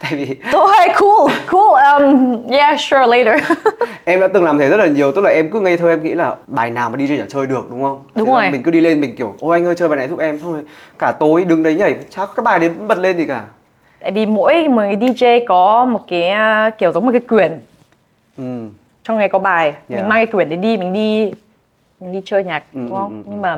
Tại 0.00 0.14
vì 0.16 0.36
thôi 0.52 0.72
cool 1.00 1.32
cool 1.50 2.02
um, 2.02 2.42
yeah 2.50 2.80
sure 2.80 3.06
later 3.06 3.40
em 4.04 4.20
đã 4.20 4.28
từng 4.28 4.44
làm 4.44 4.58
thế 4.58 4.68
rất 4.68 4.76
là 4.76 4.86
nhiều 4.86 5.12
tức 5.12 5.20
là 5.24 5.30
em 5.30 5.50
cứ 5.50 5.60
ngây 5.60 5.76
thơ 5.76 5.88
em 5.88 6.02
nghĩ 6.02 6.14
là 6.14 6.36
bài 6.46 6.70
nào 6.70 6.90
mà 6.90 6.96
DJ 6.98 7.18
chả 7.18 7.24
chơi 7.28 7.46
được 7.46 7.66
đúng 7.70 7.82
không? 7.82 8.02
Đúng 8.14 8.26
Thế 8.26 8.32
rồi. 8.32 8.50
Mình 8.50 8.62
cứ 8.62 8.70
đi 8.70 8.80
lên 8.80 9.00
mình 9.00 9.16
kiểu 9.16 9.34
ôi 9.40 9.56
anh 9.56 9.66
ơi 9.66 9.74
chơi 9.78 9.88
bài 9.88 9.96
này 9.96 10.08
giúp 10.08 10.18
em 10.18 10.38
xong 10.40 10.52
rồi 10.52 10.62
cả 10.98 11.12
tối 11.12 11.44
đứng 11.44 11.62
đấy 11.62 11.74
nhảy 11.74 11.96
chắc 12.10 12.28
cái 12.36 12.44
bài 12.44 12.58
đến 12.58 12.72
bật 12.88 12.98
lên 12.98 13.16
gì 13.16 13.24
cả. 13.26 13.44
tại 14.00 14.10
vì 14.10 14.26
mỗi 14.26 14.68
một 14.68 14.82
cái 14.82 14.96
DJ 14.96 15.44
có 15.48 15.84
một 15.84 16.00
cái 16.08 16.30
uh, 16.68 16.78
kiểu 16.78 16.92
giống 16.92 17.06
một 17.06 17.12
cái 17.12 17.20
quyển 17.20 17.60
Ừ. 18.38 18.68
trong 19.04 19.18
này 19.18 19.28
có 19.28 19.38
bài 19.38 19.64
Yeah. 19.64 19.78
mình 19.88 20.08
mang 20.08 20.18
cái 20.18 20.26
quyển 20.26 20.48
đấy 20.48 20.56
đi 20.58 20.76
mình 20.76 20.92
đi 20.92 21.32
mình 22.00 22.12
đi 22.12 22.22
chơi 22.24 22.44
nhạc 22.44 22.62
Ừ, 22.74 22.80
đúng 22.80 22.96
không 22.96 23.10
ừ, 23.10 23.16
ừ. 23.16 23.30
nhưng 23.30 23.42
mà 23.42 23.56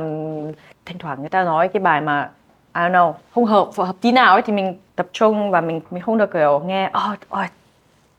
thỉnh 0.86 0.98
thoảng 0.98 1.20
người 1.20 1.28
ta 1.28 1.44
nói 1.44 1.68
cái 1.68 1.80
bài 1.80 2.00
mà 2.00 2.28
I 2.74 2.80
don't 2.82 2.90
know 2.92 3.12
không 3.34 3.44
hợp 3.44 3.68
hợp 3.76 3.94
tí 4.00 4.12
nào 4.12 4.32
ấy 4.32 4.42
thì 4.42 4.52
mình 4.52 4.74
tập 4.96 5.06
trung 5.12 5.50
và 5.50 5.60
mình 5.60 5.80
mình 5.90 6.02
không 6.02 6.18
được 6.18 6.32
kiểu 6.32 6.62
nghe 6.66 6.90
ôi 6.92 7.16
ôi 7.28 7.44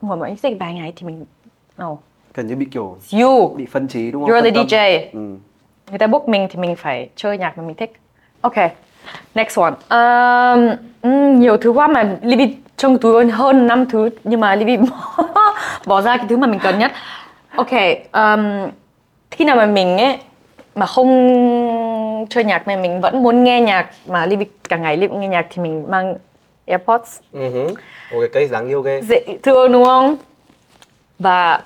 ngồi 0.00 0.16
mà 0.16 0.26
anh 0.26 0.36
cái 0.36 0.54
bài 0.54 0.72
này 0.74 0.92
thì 0.96 1.06
mình 1.06 1.24
no 1.78 1.96
Gần 2.34 2.46
như 2.46 2.56
bị 2.56 2.66
kiểu 2.72 2.96
you 3.12 3.54
bị 3.56 3.66
phân 3.66 3.88
trí 3.88 4.10
đúng 4.10 4.22
không? 4.26 4.30
you're 4.30 4.42
the. 4.42 4.50
DJ 4.64 5.06
Ừ. 5.12 5.36
người 5.90 5.98
ta 5.98 6.06
book 6.06 6.28
mình 6.28 6.48
thì 6.50 6.58
mình 6.60 6.76
phải 6.76 7.08
chơi 7.16 7.38
nhạc 7.38 7.58
mà 7.58 7.64
mình 7.64 7.74
thích 7.76 7.92
ok 8.40 8.54
next 9.34 9.58
one 9.58 9.72
um, 9.90 10.76
nhiều 11.40 11.56
thứ 11.56 11.70
quá 11.70 11.86
mà 11.86 12.16
Libby 12.22 12.56
trong 12.76 12.98
túi 12.98 13.30
hơn 13.30 13.66
5 13.66 13.86
thứ 13.86 14.10
nhưng 14.24 14.40
mà 14.40 14.54
Libby 14.54 14.76
bỏ 15.86 16.00
ra 16.00 16.16
cái 16.16 16.26
thứ 16.28 16.36
mà 16.36 16.46
mình 16.46 16.60
cần 16.62 16.78
nhất 16.78 16.92
ok 17.56 17.70
um, 18.12 18.70
khi 19.30 19.44
nào 19.44 19.56
mà 19.56 19.66
mình 19.66 19.98
ấy 19.98 20.18
mà 20.74 20.86
không 20.86 22.26
chơi 22.30 22.44
nhạc 22.44 22.66
này 22.66 22.76
mình 22.76 23.00
vẫn 23.00 23.22
muốn 23.22 23.44
nghe 23.44 23.60
nhạc 23.60 23.90
mà 24.06 24.26
Libby 24.26 24.46
cả 24.68 24.76
ngày 24.76 24.96
Libby 24.96 25.16
nghe 25.16 25.28
nhạc 25.28 25.46
thì 25.50 25.62
mình 25.62 25.84
mang 25.90 26.14
AirPods 26.68 27.18
Ừ 27.32 27.48
hứ. 27.50 27.66
Ôi 28.12 28.20
cái 28.20 28.28
cây 28.32 28.46
dáng 28.46 28.68
yêu 28.68 28.82
ghê. 28.82 29.00
dễ 29.08 29.24
thương 29.42 29.72
đúng 29.72 29.84
không 29.84 30.16
và 31.18 31.60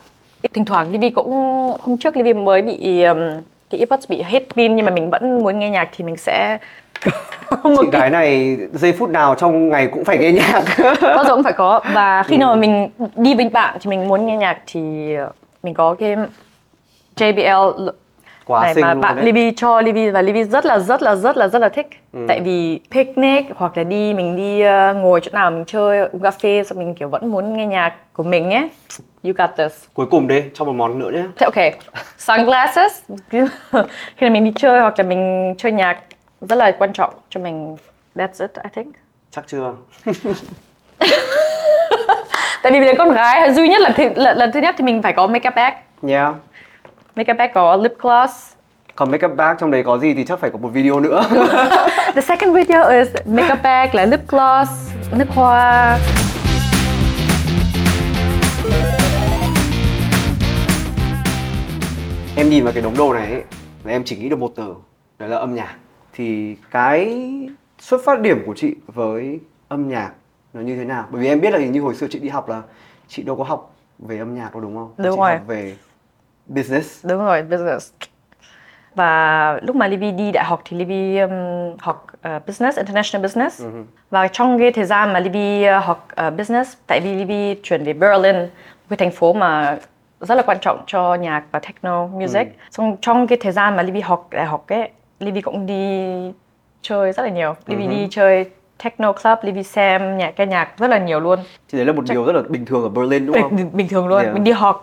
thỉnh 0.55 0.65
thoảng 0.65 0.93
Livy 0.93 1.11
cũng 1.11 1.31
hôm 1.81 1.99
trước 2.01 2.17
Livy 2.17 2.33
mới 2.33 2.63
bị 2.63 3.03
um, 3.03 3.19
cái 3.71 3.79
earbuds 3.79 4.09
bị 4.09 4.23
hết 4.23 4.43
pin 4.57 4.77
nhưng 4.77 4.87
mà 4.87 4.93
mình 4.93 5.11
vẫn 5.11 5.39
muốn 5.43 5.59
nghe 5.59 5.71
nhạc 5.71 5.89
thì 5.97 6.05
mình 6.05 6.17
sẽ 6.17 6.59
Chị 7.65 7.87
gái 7.93 8.11
này 8.11 8.57
giây 8.73 8.93
phút 8.93 9.11
nào 9.11 9.35
trong 9.35 9.69
ngày 9.69 9.87
cũng 9.87 10.05
phải 10.05 10.19
nghe 10.19 10.33
nhạc. 10.33 10.63
bao 11.03 11.25
giờ 11.25 11.35
cũng 11.35 11.43
phải 11.43 11.53
có 11.53 11.81
và 11.95 12.23
khi 12.23 12.37
nào 12.37 12.55
mà 12.55 12.61
mình 12.61 12.89
đi 13.17 13.35
với 13.35 13.49
bạn 13.49 13.77
thì 13.81 13.91
mình 13.91 14.09
muốn 14.09 14.27
nghe 14.27 14.37
nhạc 14.37 14.59
thì 14.67 14.81
mình 15.63 15.75
có 15.75 15.95
cái 15.95 16.17
JBL 17.17 17.91
Quá 18.47 18.62
này 18.62 18.75
xinh 18.75 18.85
mà 18.85 18.94
bạn. 18.94 19.25
Libby 19.25 19.50
cho 19.56 19.81
Libby 19.81 20.11
và 20.11 20.23
Libby 20.23 20.44
rất 20.44 20.67
là 20.67 20.79
rất 20.79 21.03
là 21.03 21.15
rất 21.15 21.37
là 21.37 21.49
rất 21.49 21.59
là 21.59 21.69
thích 21.69 21.87
Ừ. 22.12 22.25
tại 22.29 22.41
vì 22.41 22.81
picnic 22.91 23.47
hoặc 23.56 23.77
là 23.77 23.85
đi 23.85 24.15
mình 24.15 24.37
đi 24.37 24.62
uh, 24.62 24.97
ngồi 24.97 25.21
chỗ 25.21 25.31
nào 25.35 25.51
mình 25.51 25.65
chơi 25.65 25.99
uống 25.99 26.22
cà 26.22 26.31
phê 26.31 26.63
xong 26.67 26.79
mình 26.79 26.94
kiểu 26.94 27.08
vẫn 27.08 27.31
muốn 27.31 27.56
nghe 27.56 27.67
nhạc 27.67 27.93
của 28.13 28.22
mình 28.22 28.51
ấy 28.51 28.69
you 29.25 29.32
got 29.37 29.51
this 29.56 29.84
Cuối 29.94 30.06
cùng 30.11 30.29
đi, 30.29 30.43
cho 30.55 30.65
một 30.65 30.72
món 30.72 30.99
nữa 30.99 31.11
nhé. 31.11 31.22
Thế 31.37 31.44
ok, 31.44 31.75
sunglasses 32.19 33.03
khi 34.17 34.31
mình 34.31 34.44
đi 34.44 34.53
chơi 34.56 34.81
hoặc 34.81 34.94
là 34.99 35.05
mình 35.05 35.55
chơi 35.58 35.72
nhạc 35.72 35.99
rất 36.41 36.56
là 36.56 36.70
quan 36.79 36.93
trọng 36.93 37.15
cho 37.31 37.41
mình. 37.41 37.77
That's 38.17 38.41
it, 38.44 38.51
I 38.65 38.69
think. 38.75 38.94
Chắc 39.31 39.44
chưa? 39.46 39.75
Tại 42.63 42.72
vì 42.72 42.81
mình 42.81 42.89
là 42.89 42.94
con 42.99 43.13
gái 43.13 43.53
duy 43.53 43.69
nhất 43.69 43.81
là 43.81 43.91
thứ, 43.96 44.08
lần, 44.17 44.37
lần 44.39 44.53
thứ 44.53 44.61
nhất 44.61 44.75
thì 44.79 44.84
mình 44.84 45.03
phải 45.03 45.13
có 45.13 45.27
makeup 45.27 45.55
bag. 45.55 45.72
Yeah. 46.08 46.34
Makeup 47.17 47.37
bag 47.37 47.51
có 47.55 47.77
lip 47.77 47.93
gloss. 48.01 48.53
Còn 48.95 49.11
makeup 49.11 49.37
bag 49.37 49.57
trong 49.61 49.71
đấy 49.71 49.83
có 49.83 49.99
gì 49.99 50.15
thì 50.15 50.25
chắc 50.25 50.39
phải 50.39 50.51
có 50.51 50.59
một 50.59 50.69
video 50.69 51.01
nữa. 51.01 51.23
The 52.15 52.21
second 52.21 52.55
video 52.55 52.89
is 52.89 53.09
makeup 53.27 53.59
bag 53.63 53.95
là 53.95 54.07
lip 54.07 54.21
gloss, 54.29 54.95
nước 55.13 55.29
hoa. 55.29 55.99
em 62.37 62.51
nhìn 62.51 62.65
vào 62.65 62.73
cái 62.73 62.83
đống 62.83 62.97
đồ 62.97 63.15
này 63.15 63.33
ấy, 63.33 63.43
là 63.85 63.93
em 63.93 64.05
chỉ 64.05 64.17
nghĩ 64.17 64.29
được 64.29 64.39
một 64.39 64.53
từ, 64.57 64.75
đó 65.19 65.27
là 65.27 65.37
âm 65.37 65.55
nhạc. 65.55 65.77
Thì 66.13 66.57
cái 66.71 67.29
xuất 67.79 68.01
phát 68.05 68.21
điểm 68.21 68.43
của 68.47 68.55
chị 68.57 68.75
với 68.87 69.41
âm 69.69 69.89
nhạc 69.89 70.11
nó 70.53 70.61
như 70.61 70.77
thế 70.77 70.85
nào? 70.85 71.07
Bởi 71.11 71.23
vì 71.23 71.29
em 71.29 71.41
biết 71.41 71.51
là 71.51 71.59
hình 71.59 71.73
như 71.73 71.81
hồi 71.81 71.95
xưa 71.95 72.07
chị 72.11 72.19
đi 72.19 72.29
học 72.29 72.49
là 72.49 72.63
chị 73.09 73.23
đâu 73.23 73.37
có 73.37 73.45
học 73.45 73.75
về 73.99 74.19
âm 74.19 74.35
nhạc 74.35 74.53
đâu 74.53 74.61
đúng 74.61 74.77
không? 74.77 74.93
Đúng 74.97 75.13
chị 75.13 75.17
rồi. 75.21 75.33
học 75.33 75.47
về 75.47 75.77
business. 76.46 77.06
Đúng 77.06 77.19
rồi, 77.19 77.43
business. 77.43 77.93
Và 78.94 79.61
lúc 79.63 79.77
mà 79.77 79.89
Livy 79.89 80.11
đi 80.11 80.32
đại 80.32 80.44
học 80.44 80.63
thì 80.65 80.77
Livy 80.77 81.19
um, 81.19 81.31
học 81.79 82.06
uh, 82.17 82.46
business, 82.46 82.79
international 82.79 83.22
business. 83.22 83.63
Và 84.11 84.29
trong 84.29 84.58
cái 84.58 84.72
thời 84.72 84.84
gian 84.84 85.13
mà 85.13 85.20
Livy 85.20 85.69
uh, 85.79 85.84
học 85.84 86.08
uh, 86.27 86.34
business, 86.37 86.77
tại 86.87 87.01
vì 87.01 87.15
Livy 87.15 87.61
chuyển 87.63 87.84
về 87.84 87.93
Berlin, 87.93 88.37
một 88.37 88.87
cái 88.89 88.96
thành 88.96 89.11
phố 89.11 89.32
mà 89.32 89.79
rất 90.20 90.34
là 90.34 90.43
quan 90.43 90.58
trọng 90.61 90.84
cho 90.87 91.15
nhạc 91.15 91.43
và 91.53 91.58
techno 91.58 92.06
music. 92.06 92.49
Xong 92.70 92.96
trong 93.01 93.27
cái 93.27 93.39
thời 93.41 93.53
gian 93.53 93.77
mà 93.77 93.82
Livy 93.82 94.01
học 94.01 94.27
đại 94.31 94.46
học 94.46 94.67
ấy, 94.69 94.91
Livy 95.20 95.41
cũng 95.41 95.67
đi 95.67 96.06
chơi 96.82 97.13
rất 97.13 97.22
là 97.22 97.29
nhiều. 97.29 97.55
Livy 97.67 97.87
đi 97.87 98.08
chơi 98.11 98.51
techno 98.84 99.13
club, 99.13 99.39
Livy 99.43 99.63
xem 99.63 100.19
nhạc 100.19 100.31
ca 100.37 100.44
nhạc 100.44 100.79
rất 100.79 100.91
là 100.91 100.99
nhiều 100.99 101.20
luôn 101.20 101.39
Thì 101.69 101.79
đấy 101.79 101.87
là 101.87 101.93
một 101.93 102.05
điều 102.08 102.25
rất 102.25 102.32
là 102.32 102.43
bình 102.49 102.65
thường 102.65 102.82
ở 102.82 102.89
Berlin 102.89 103.27
đúng 103.27 103.43
không? 103.43 103.56
bình, 103.56 103.70
bình 103.72 103.89
thường 103.89 104.08
luôn 104.08 104.22
Yeah. 104.22 104.34
mình 104.34 104.44
đi 104.44 104.53
học 104.53 104.82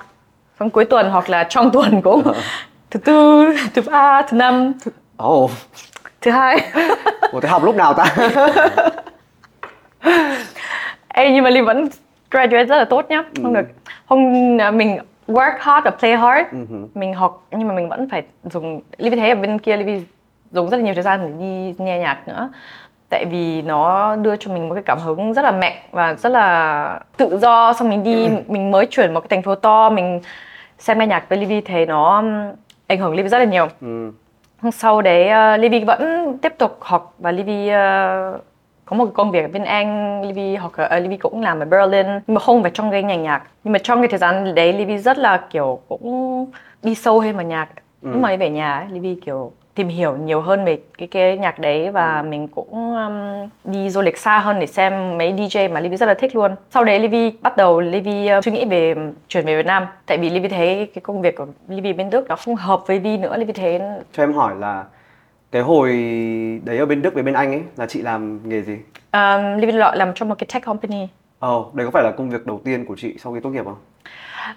xong 0.59 0.69
cuối 0.69 0.85
tuần 0.85 1.09
hoặc 1.09 1.29
là 1.29 1.43
trong 1.43 1.71
tuần 1.73 2.01
cũng 2.01 2.23
thứ 2.91 2.99
tư 2.99 3.45
thứ 3.73 3.81
ba 3.81 4.21
thứ 4.21 4.37
năm 4.37 4.73
thứ... 4.85 4.91
Ồ, 5.17 5.49
thứ 6.21 6.31
hai. 6.31 6.57
Ủa 7.31 7.39
thế 7.39 7.49
học 7.49 7.63
lúc 7.63 7.75
nào 7.75 7.93
ta? 7.93 8.05
Ê, 11.07 11.31
nhưng 11.31 11.43
mà 11.43 11.49
Ly 11.49 11.61
vẫn 11.61 11.89
graduate 12.31 12.65
rất 12.65 12.77
là 12.77 12.85
tốt 12.85 13.05
nhá. 13.09 13.23
Không 13.43 13.53
được 13.53 13.65
không 14.09 14.57
à, 14.61 14.71
mình 14.71 14.99
work 15.27 15.55
hard 15.59 15.85
và 15.85 15.91
play 15.91 16.17
hard. 16.17 16.49
Mình 16.93 17.13
học 17.13 17.43
nhưng 17.51 17.67
mà 17.67 17.73
mình 17.73 17.89
vẫn 17.89 18.09
phải 18.09 18.23
dùng 18.43 18.81
Ly 18.97 19.09
thấy 19.09 19.29
ở 19.29 19.35
bên 19.35 19.59
kia 19.59 19.77
Ly 19.77 20.01
dùng 20.51 20.69
rất 20.69 20.77
là 20.77 20.83
nhiều 20.83 20.93
thời 20.93 21.03
gian 21.03 21.19
để 21.21 21.45
đi 21.45 21.85
nghe 21.85 21.99
nhạc 21.99 22.27
nữa. 22.27 22.49
Tại 23.09 23.25
vì 23.25 23.61
nó 23.61 24.15
đưa 24.15 24.35
cho 24.35 24.53
mình 24.53 24.69
một 24.69 24.75
cái 24.75 24.83
cảm 24.83 24.99
hứng 24.99 25.33
rất 25.33 25.41
là 25.41 25.51
mạnh 25.51 25.75
và 25.91 26.13
rất 26.13 26.29
là 26.29 26.99
tự 27.17 27.37
do. 27.37 27.73
Xong 27.73 27.89
mình 27.89 28.03
đi 28.03 28.29
mình 28.47 28.71
mới 28.71 28.85
chuyển 28.85 29.13
một 29.13 29.19
cái 29.19 29.27
thành 29.29 29.41
phố 29.41 29.55
to 29.55 29.89
mình 29.89 30.21
xem 30.79 30.99
nghe 30.99 31.07
nhạc 31.07 31.29
với 31.29 31.37
Livy 31.37 31.61
thấy 31.61 31.85
nó 31.85 32.23
ảnh 32.87 32.99
hưởng 32.99 33.15
Livy 33.15 33.29
rất 33.29 33.39
là 33.39 33.45
nhiều 33.45 33.67
Ừ. 33.81 34.11
Hôm 34.61 34.71
sau 34.71 35.01
đấy 35.01 35.29
uh, 35.55 35.59
Livy 35.59 35.83
vẫn 35.83 36.37
tiếp 36.41 36.53
tục 36.57 36.77
học 36.81 37.13
và 37.19 37.31
Livy 37.31 37.67
uh, 37.67 38.41
có 38.85 38.95
một 38.95 39.05
công 39.13 39.31
việc 39.31 39.41
ở 39.41 39.47
bên 39.47 39.63
Anh, 39.63 40.21
Livy 40.27 40.55
học 40.55 40.71
ở 40.75 40.97
uh, 40.97 41.03
Livy 41.03 41.17
cũng 41.17 41.41
làm 41.41 41.59
ở 41.59 41.65
Berlin 41.65 42.07
nhưng 42.07 42.33
mà 42.33 42.39
không 42.39 42.61
phải 42.61 42.71
trong 42.71 42.91
cái 42.91 43.03
ngành 43.03 43.23
nhạc. 43.23 43.43
Nhưng 43.63 43.73
mà 43.73 43.79
trong 43.79 44.01
cái 44.01 44.07
thời 44.07 44.19
gian 44.19 44.55
đấy 44.55 44.73
Livy 44.73 44.97
rất 44.97 45.17
là 45.17 45.37
kiểu 45.49 45.79
cũng 45.89 46.45
đi 46.83 46.95
sâu 46.95 47.19
hơn 47.19 47.35
vào 47.35 47.45
nhạc. 47.45 47.67
Ừ. 48.01 48.09
Lúc 48.11 48.21
mà 48.21 48.35
về 48.35 48.49
nhà 48.49 48.77
ấy, 48.77 48.85
Livy 48.91 49.15
kiểu 49.25 49.51
tìm 49.79 49.87
hiểu 49.87 50.15
nhiều 50.17 50.41
hơn 50.41 50.65
về 50.65 50.77
cái 50.97 51.07
cái 51.07 51.37
nhạc 51.37 51.59
đấy 51.59 51.85
Ừ. 51.85 51.91
và 51.91 52.21
mình 52.21 52.47
cũng 52.47 52.95
um, 52.95 53.49
đi 53.73 53.89
du 53.89 54.01
lịch 54.01 54.17
xa 54.17 54.39
hơn 54.39 54.59
để 54.59 54.67
xem 54.67 55.17
mấy 55.17 55.33
DJ 55.33 55.73
mà 55.73 55.79
Livy 55.79 55.97
rất 55.97 56.05
là 56.05 56.13
thích 56.13 56.35
luôn. 56.35 56.55
Sau 56.71 56.83
đấy 56.83 56.99
Livy 56.99 57.31
bắt 57.41 57.57
đầu 57.57 57.79
Livy 57.79 58.29
uh, 58.37 58.43
suy 58.43 58.51
nghĩ 58.51 58.65
về 58.65 58.95
chuyển 59.27 59.45
về 59.45 59.55
Việt 59.57 59.65
Nam 59.65 59.85
tại 60.05 60.17
vì 60.17 60.29
Livy 60.29 60.47
thấy 60.47 60.91
cái 60.95 61.01
công 61.01 61.21
việc 61.21 61.35
của 61.35 61.45
Livy 61.67 61.93
bên 61.93 62.09
Đức 62.09 62.27
nó 62.27 62.35
không 62.35 62.55
hợp 62.55 62.87
với 62.87 62.99
Vi 62.99 63.17
nữa. 63.17 63.37
Livy 63.37 63.53
thấy 63.53 63.79
Cho 64.13 64.23
em 64.23 64.33
hỏi 64.33 64.55
là 64.59 64.83
cái 65.51 65.61
hồi 65.61 65.89
đấy 66.65 66.77
ở 66.77 66.85
bên 66.85 67.01
Đức 67.01 67.13
với 67.13 67.23
bên 67.23 67.33
Anh 67.33 67.51
ấy 67.51 67.61
là 67.77 67.85
chị 67.85 68.01
làm 68.01 68.49
nghề 68.49 68.61
gì? 68.61 68.77
Um, 69.11 69.57
Livy 69.57 69.71
làm 69.71 70.11
trong 70.15 70.29
một 70.29 70.35
cái 70.37 70.47
tech 70.53 70.65
company. 70.65 71.07
Ồ, 71.39 71.71
đấy 71.73 71.85
có 71.85 71.91
phải 71.91 72.03
là 72.03 72.11
công 72.11 72.29
việc 72.29 72.45
đầu 72.45 72.61
tiên 72.65 72.85
của 72.85 72.95
chị 72.97 73.15
sau 73.19 73.33
khi 73.33 73.39
tốt 73.39 73.49
nghiệp 73.49 73.65
không? 73.65 73.77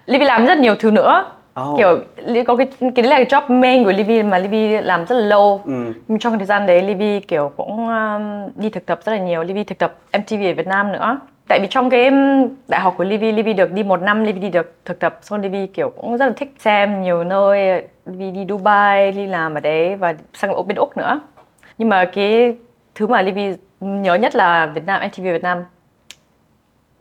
Livy 0.06 0.24
làm 0.24 0.46
rất 0.46 0.58
nhiều 0.58 0.74
thứ 0.78 0.90
nữa. 0.90 1.24
Oh. 1.60 1.78
Kiểu 1.78 1.98
có 2.46 2.56
cái 2.56 2.66
cái 2.80 3.02
đấy 3.02 3.06
là 3.06 3.16
cái 3.16 3.24
job 3.24 3.60
main 3.60 3.84
của 3.84 3.92
Livy 3.92 4.22
mà 4.22 4.38
Livy 4.38 4.80
làm 4.80 5.06
rất 5.06 5.14
là 5.14 5.26
lâu. 5.26 5.60
Ừ. 5.64 5.72
Nhưng 6.08 6.18
trong 6.18 6.38
thời 6.38 6.46
gian 6.46 6.66
đấy 6.66 6.82
Livy 6.82 7.20
kiểu 7.20 7.52
cũng 7.56 7.88
um, 7.88 8.48
đi 8.54 8.70
thực 8.70 8.86
tập 8.86 9.00
rất 9.04 9.12
là 9.12 9.18
nhiều. 9.18 9.42
Livy 9.42 9.64
thực 9.64 9.78
tập 9.78 9.94
MTV 10.18 10.34
ở 10.34 10.54
Việt 10.54 10.66
Nam 10.66 10.92
nữa. 10.92 11.18
Tại 11.48 11.58
vì 11.62 11.66
trong 11.70 11.90
cái 11.90 12.08
um, 12.08 12.48
đại 12.68 12.80
học 12.80 12.94
của 12.98 13.04
Livy, 13.04 13.32
Livy 13.32 13.52
được 13.52 13.72
đi 13.72 13.82
một 13.82 14.02
năm, 14.02 14.24
Livy 14.24 14.40
đi 14.40 14.48
được 14.48 14.74
thực 14.84 14.98
tập. 14.98 15.18
Xong 15.22 15.40
Livy 15.40 15.66
kiểu 15.66 15.90
cũng 15.90 16.16
rất 16.16 16.26
là 16.26 16.32
thích 16.36 16.54
xem 16.58 17.02
nhiều 17.02 17.24
nơi. 17.24 17.82
Livy 18.06 18.30
đi 18.30 18.46
Dubai, 18.48 19.12
đi 19.12 19.26
làm 19.26 19.54
ở 19.54 19.60
đấy 19.60 19.96
và 19.96 20.14
sang 20.34 20.66
bên 20.66 20.76
Úc 20.76 20.96
nữa. 20.96 21.20
Nhưng 21.78 21.88
mà 21.88 22.04
cái 22.04 22.56
thứ 22.94 23.06
mà 23.06 23.22
Livy 23.22 23.54
nhớ 23.80 24.14
nhất 24.14 24.36
là 24.36 24.66
Việt 24.66 24.86
Nam, 24.86 25.02
MTV 25.08 25.22
Việt 25.22 25.42
Nam 25.42 25.64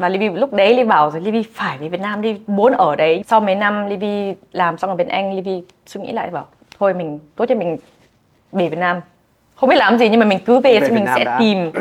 và 0.01 0.09
Livy 0.09 0.29
lúc 0.29 0.53
đấy 0.53 0.69
Livy 0.73 0.83
bảo 0.89 1.11
rồi 1.11 1.21
Livy 1.21 1.43
phải 1.53 1.77
về 1.77 1.87
Việt 1.89 2.01
Nam 2.01 2.21
đi 2.21 2.35
muốn 2.47 2.73
ở 2.73 2.95
đấy 2.95 3.23
sau 3.27 3.39
mấy 3.39 3.55
năm 3.55 3.87
Livy 3.89 4.33
làm 4.51 4.77
xong 4.77 4.89
ở 4.89 4.95
bên 4.95 5.07
Anh 5.07 5.33
Livy 5.35 5.63
suy 5.85 6.01
nghĩ 6.01 6.11
lại 6.11 6.29
bảo 6.29 6.45
thôi 6.79 6.93
mình 6.93 7.19
tốt 7.35 7.45
nhất 7.49 7.57
mình 7.57 7.77
về 8.51 8.69
Việt 8.69 8.77
Nam 8.79 8.99
không 9.55 9.69
biết 9.69 9.75
làm 9.75 9.97
gì 9.97 10.09
nhưng 10.09 10.19
mà 10.19 10.25
mình 10.25 10.39
cứ 10.45 10.59
về, 10.59 10.79
Về 10.79 10.87
thì 10.87 10.95
mình 10.95 11.05
Nam 11.05 11.17
sẽ 11.19 11.23
đã. 11.25 11.37
tìm 11.39 11.71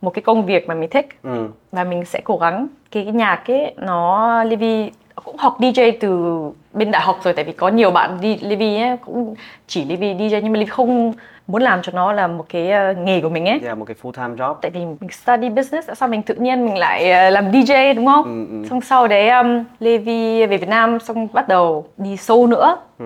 một 0.00 0.10
cái 0.10 0.22
công 0.22 0.46
việc 0.46 0.68
mà 0.68 0.74
mình 0.74 0.90
thích 0.90 1.08
Ừ. 1.22 1.48
và 1.72 1.84
mình 1.84 2.04
sẽ 2.04 2.20
cố 2.24 2.36
gắng 2.36 2.66
cái, 2.90 3.04
cái 3.04 3.12
nhạc 3.12 3.50
ấy 3.50 3.74
nó 3.76 4.44
Livy 4.44 4.90
cũng 5.24 5.36
học 5.36 5.60
DJ 5.60 5.92
từ 6.00 6.40
bên 6.72 6.90
đại 6.90 7.02
học 7.02 7.18
rồi 7.24 7.34
tại 7.34 7.44
vì 7.44 7.52
có 7.52 7.68
nhiều 7.68 7.90
bạn 7.90 8.18
đi 8.20 8.36
Livy 8.42 8.76
ấy 8.80 8.96
cũng 8.96 9.34
chỉ 9.66 9.84
Livy 9.84 10.14
DJ 10.14 10.40
nhưng 10.42 10.52
mà 10.52 10.58
Livy 10.58 10.70
không 10.70 11.12
muốn 11.50 11.62
làm 11.62 11.82
cho 11.82 11.92
nó 11.94 12.12
là 12.12 12.26
một 12.26 12.46
cái 12.48 12.70
ờ, 12.70 12.92
nghề 12.92 13.20
của 13.20 13.28
mình 13.28 13.48
ấy 13.48 13.60
Yeah, 13.64 13.78
một 13.78 13.84
cái 13.84 13.96
full 14.02 14.12
time 14.12 14.28
job. 14.36 14.54
tại 14.62 14.70
vì 14.70 14.80
mình 14.80 15.10
study 15.10 15.48
business 15.48 15.86
tại 15.86 15.96
sao 15.96 16.08
mình 16.08 16.22
tự 16.22 16.34
nhiên 16.34 16.64
mình 16.66 16.76
lại 16.76 17.10
ờ, 17.12 17.30
làm 17.30 17.50
DJ 17.50 17.94
đúng 17.94 18.06
không? 18.06 18.24
Ừ, 18.24 18.56
ừ. 18.62 18.68
Xong 18.70 18.80
sau 18.80 19.08
đấy 19.08 19.28
um, 19.28 19.64
Levi 19.80 20.46
về 20.46 20.56
Việt 20.56 20.68
Nam 20.68 21.00
xong 21.00 21.28
bắt 21.32 21.48
đầu 21.48 21.86
đi 21.96 22.16
sâu 22.16 22.46
nữa. 22.46 22.76
Ừ. 22.98 23.04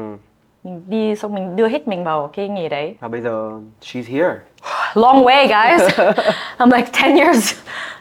Mình 0.65 0.83
đi 0.89 1.17
xong 1.17 1.35
mình 1.35 1.57
đưa 1.57 1.69
hết 1.69 1.89
mình 1.89 2.05
vào 2.05 2.31
cái 2.37 2.49
nghề 2.49 2.69
đấy. 2.69 2.97
Và 3.01 3.09
bây 3.09 3.21
giờ 3.21 3.51
she's 3.83 4.19
here. 4.19 4.35
Long 4.95 5.25
way 5.25 5.47
guys. 5.47 5.99
I'm 6.59 6.77
like 6.77 7.09
10 7.09 7.19
years. 7.21 7.55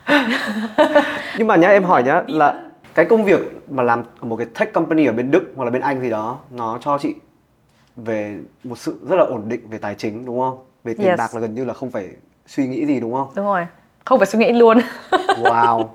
Nhưng 1.38 1.48
mà 1.48 1.56
nhá 1.56 1.68
em 1.70 1.84
hỏi 1.84 2.04
nhá 2.04 2.22
là 2.28 2.54
cái 2.94 3.06
công 3.06 3.24
việc 3.24 3.40
mà 3.70 3.84
làm 3.84 4.04
ở 4.20 4.26
một 4.28 4.36
cái 4.36 4.48
tech 4.60 4.74
company 4.74 5.06
ở 5.06 5.14
bên 5.14 5.32
Đức 5.32 5.44
hoặc 5.56 5.66
là 5.66 5.72
bên 5.72 5.82
Anh 5.82 6.02
gì 6.02 6.10
đó 6.10 6.38
nó 6.52 6.78
cho 6.82 6.98
chị 6.98 7.16
về 7.96 8.38
một 8.64 8.78
sự 8.78 9.00
rất 9.10 9.16
là 9.16 9.24
ổn 9.24 9.42
định 9.48 9.62
về 9.70 9.78
tài 9.78 9.96
chính 9.96 10.26
đúng 10.26 10.40
không? 10.40 10.58
Về 10.84 10.94
tiền 10.94 11.08
Yes. 11.08 11.20
bạc 11.20 11.36
là 11.36 11.42
gần 11.42 11.56
như 11.56 11.66
là 11.66 11.74
không 11.74 11.92
phải 11.92 12.08
suy 12.48 12.68
nghĩ 12.68 12.86
gì 12.86 13.00
đúng 13.00 13.14
không? 13.14 13.28
Đúng 13.36 13.46
rồi. 13.46 13.68
Không 14.06 14.20
phải 14.20 14.26
suy 14.26 14.40
nghĩ 14.40 14.52
luôn. 14.52 14.78
Wow. 15.44 15.86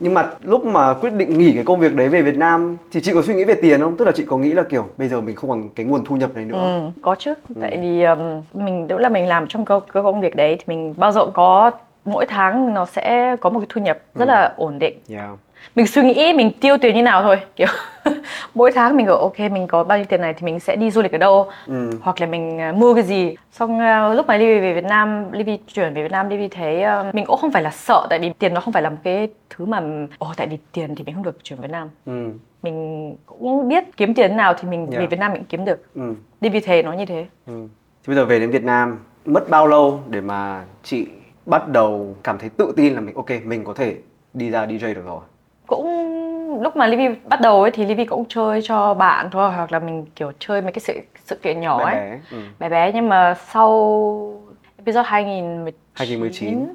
Nhưng 0.00 0.14
mà 0.14 0.30
lúc 0.42 0.64
mà 0.64 0.94
quyết 0.94 1.10
định 1.12 1.38
nghỉ 1.38 1.52
cái 1.54 1.64
công 1.64 1.80
việc 1.80 1.94
đấy 1.94 2.08
về 2.08 2.22
Việt 2.22 2.36
Nam 2.36 2.76
thì 2.92 3.00
chị 3.00 3.12
có 3.14 3.22
suy 3.22 3.34
nghĩ 3.34 3.44
về 3.44 3.54
tiền 3.54 3.80
không? 3.80 3.96
Tức 3.96 4.04
là 4.04 4.12
chị 4.14 4.24
có 4.28 4.36
nghĩ 4.36 4.52
là 4.52 4.62
kiểu 4.62 4.88
bây 4.96 5.08
giờ 5.08 5.20
mình 5.20 5.36
không 5.36 5.50
còn 5.50 5.68
cái 5.68 5.86
nguồn 5.86 6.04
thu 6.04 6.16
nhập 6.16 6.34
này 6.34 6.44
nữa. 6.44 6.58
Ừ, 6.58 7.00
có 7.02 7.14
chứ. 7.18 7.34
Tại 7.60 7.78
vì 7.82 8.02
um, 8.02 8.42
mình 8.54 8.88
đúng 8.88 8.98
là 8.98 9.08
mình 9.08 9.26
làm 9.26 9.46
trong 9.48 9.64
cái, 9.64 9.78
công 9.92 10.20
việc 10.20 10.36
đấy 10.36 10.56
thì 10.58 10.64
mình 10.66 10.94
bao 10.96 11.12
giờ 11.12 11.26
có 11.34 11.70
mỗi 12.04 12.26
tháng 12.26 12.74
nó 12.74 12.86
sẽ 12.86 13.36
có 13.40 13.50
một 13.50 13.60
cái 13.60 13.66
thu 13.68 13.80
nhập 13.80 13.98
rất 14.14 14.24
là 14.28 14.54
ổn 14.56 14.78
định. 14.78 14.98
Yeah. 15.10 15.30
Mình 15.74 15.86
suy 15.86 16.02
nghĩ 16.02 16.32
mình 16.32 16.50
tiêu 16.60 16.76
tiền 16.78 16.94
như 16.94 17.02
nào 17.02 17.22
thôi 17.22 17.36
kiểu 17.56 17.66
mỗi 18.54 18.72
tháng 18.72 18.96
mình 18.96 19.06
gọi 19.06 19.18
ok 19.20 19.38
mình 19.52 19.66
có 19.66 19.84
bao 19.84 19.98
nhiêu 19.98 20.04
tiền 20.08 20.20
này 20.20 20.32
thì 20.34 20.44
mình 20.44 20.60
sẽ 20.60 20.76
đi 20.76 20.90
du 20.90 21.02
lịch 21.02 21.12
ở 21.12 21.18
đâu 21.18 21.50
Ừ. 21.66 21.90
hoặc 22.02 22.20
là 22.20 22.26
mình 22.26 22.60
à, 22.60 22.72
mua 22.72 22.94
cái 22.94 23.02
gì 23.04 23.36
xong 23.52 23.78
à, 23.80 24.08
lúc 24.08 24.26
mà 24.26 24.36
Livy 24.36 24.60
về 24.60 24.74
Việt 24.74 24.84
Nam 24.84 25.32
Livy 25.32 25.58
chuyển 25.74 25.94
về 25.94 26.02
Việt 26.02 26.12
Nam 26.12 26.28
Livy 26.28 26.48
thấy 26.48 26.82
à, 26.82 27.10
mình 27.12 27.24
cũng 27.26 27.36
không 27.36 27.50
phải 27.52 27.62
là 27.62 27.70
sợ 27.70 28.06
tại 28.10 28.18
vì 28.18 28.32
tiền 28.38 28.54
nó 28.54 28.60
không 28.60 28.72
phải 28.72 28.82
là 28.82 28.90
một 28.90 28.96
cái 29.04 29.28
thứ 29.50 29.64
mà 29.64 29.82
ồ 30.18 30.32
tại 30.36 30.46
vì 30.46 30.58
tiền 30.72 30.94
thì 30.94 31.04
mình 31.04 31.14
không 31.14 31.24
được 31.24 31.44
chuyển 31.44 31.60
Việt 31.60 31.70
Nam 31.70 31.88
Ừ. 32.06 32.28
mình 32.62 33.16
cũng 33.26 33.68
biết 33.68 33.84
kiếm 33.96 34.14
tiền 34.14 34.30
thế 34.30 34.36
nào 34.36 34.54
thì 34.54 34.68
mình 34.68 34.86
về 34.90 34.96
Yeah. 34.98 35.10
Việt 35.10 35.18
Nam 35.20 35.32
mình 35.32 35.44
kiếm 35.48 35.64
được 35.64 35.82
Ừ. 35.94 36.14
Livy 36.40 36.60
thấy 36.60 36.82
nó 36.82 36.92
như 36.92 37.06
thế 37.06 37.26
Ừ. 37.46 37.52
Thì 38.02 38.06
bây 38.06 38.16
giờ 38.16 38.24
về 38.24 38.38
đến 38.40 38.50
Việt 38.50 38.64
Nam 38.64 38.98
mất 39.24 39.50
bao 39.50 39.66
lâu 39.66 40.00
để 40.08 40.20
mà 40.20 40.64
chị 40.82 41.06
bắt 41.46 41.68
đầu 41.68 42.16
cảm 42.22 42.38
thấy 42.38 42.48
tự 42.56 42.72
tin 42.76 42.94
là 42.94 43.00
mình 43.00 43.14
ok 43.14 43.30
mình 43.44 43.64
có 43.64 43.74
thể 43.74 43.96
đi 44.34 44.50
ra 44.50 44.66
DJ 44.66 44.94
được 44.94 45.06
rồi. 45.06 45.20
Cũng 45.66 46.62
lúc 46.62 46.76
mà 46.76 46.86
Livy 46.86 47.08
bắt 47.24 47.40
đầu 47.40 47.62
ấy 47.62 47.70
thì 47.70 47.84
Livy 47.86 48.04
cũng 48.04 48.24
chơi 48.28 48.60
cho 48.62 48.94
bạn 48.94 49.28
thôi 49.32 49.52
hoặc 49.52 49.72
là 49.72 49.78
mình 49.78 50.06
kiểu 50.16 50.32
chơi 50.38 50.62
mấy 50.62 50.72
cái 50.72 50.80
sự 50.80 50.94
sự 51.24 51.36
kiện 51.42 51.60
nhỏ 51.60 51.78
Bé 51.78 51.84
ấy 51.84 51.94
bé. 51.94 52.20
Ừ. 52.30 52.38
bé 52.58 52.68
bé 52.68 52.92
nhưng 52.94 53.08
mà 53.08 53.34
sau 53.52 54.40
episode 54.76 55.02
2019 55.08 55.74
2019. 55.94 56.66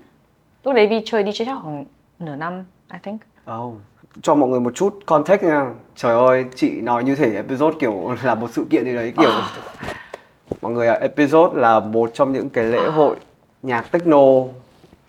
lúc 0.64 0.76
đấy 0.76 0.88
Vi 0.88 1.02
chơi 1.06 1.24
DJ 1.24 1.46
chắc 1.46 1.58
khoảng 1.62 1.86
nửa 2.20 2.36
năm 2.36 2.64
I 2.94 3.00
think 3.04 3.22
Oh. 3.60 3.74
Cho 4.22 4.36
mọi 4.36 4.50
người 4.50 4.60
một 4.60 4.76
chút 4.76 5.00
context 5.06 5.44
nha. 5.44 5.66
Trời 5.96 6.16
ơi, 6.18 6.46
chị 6.56 6.82
nói 6.82 7.04
như 7.04 7.16
thể 7.16 7.36
episode 7.36 7.78
kiểu 7.80 8.16
là 8.24 8.36
một 8.36 8.48
sự 8.52 8.66
kiện 8.70 8.86
gì 8.86 8.96
đấy 8.96 9.14
kiểu 9.18 9.32
Mọi 10.62 10.72
người 10.72 10.88
ạ, 10.88 10.98
episode 11.02 11.62
là 11.62 11.80
một 11.80 12.10
trong 12.14 12.34
những 12.34 12.50
cái 12.50 12.64
lễ 12.64 12.88
hội 12.90 13.16
nhạc 13.62 13.92
techno 13.92 14.18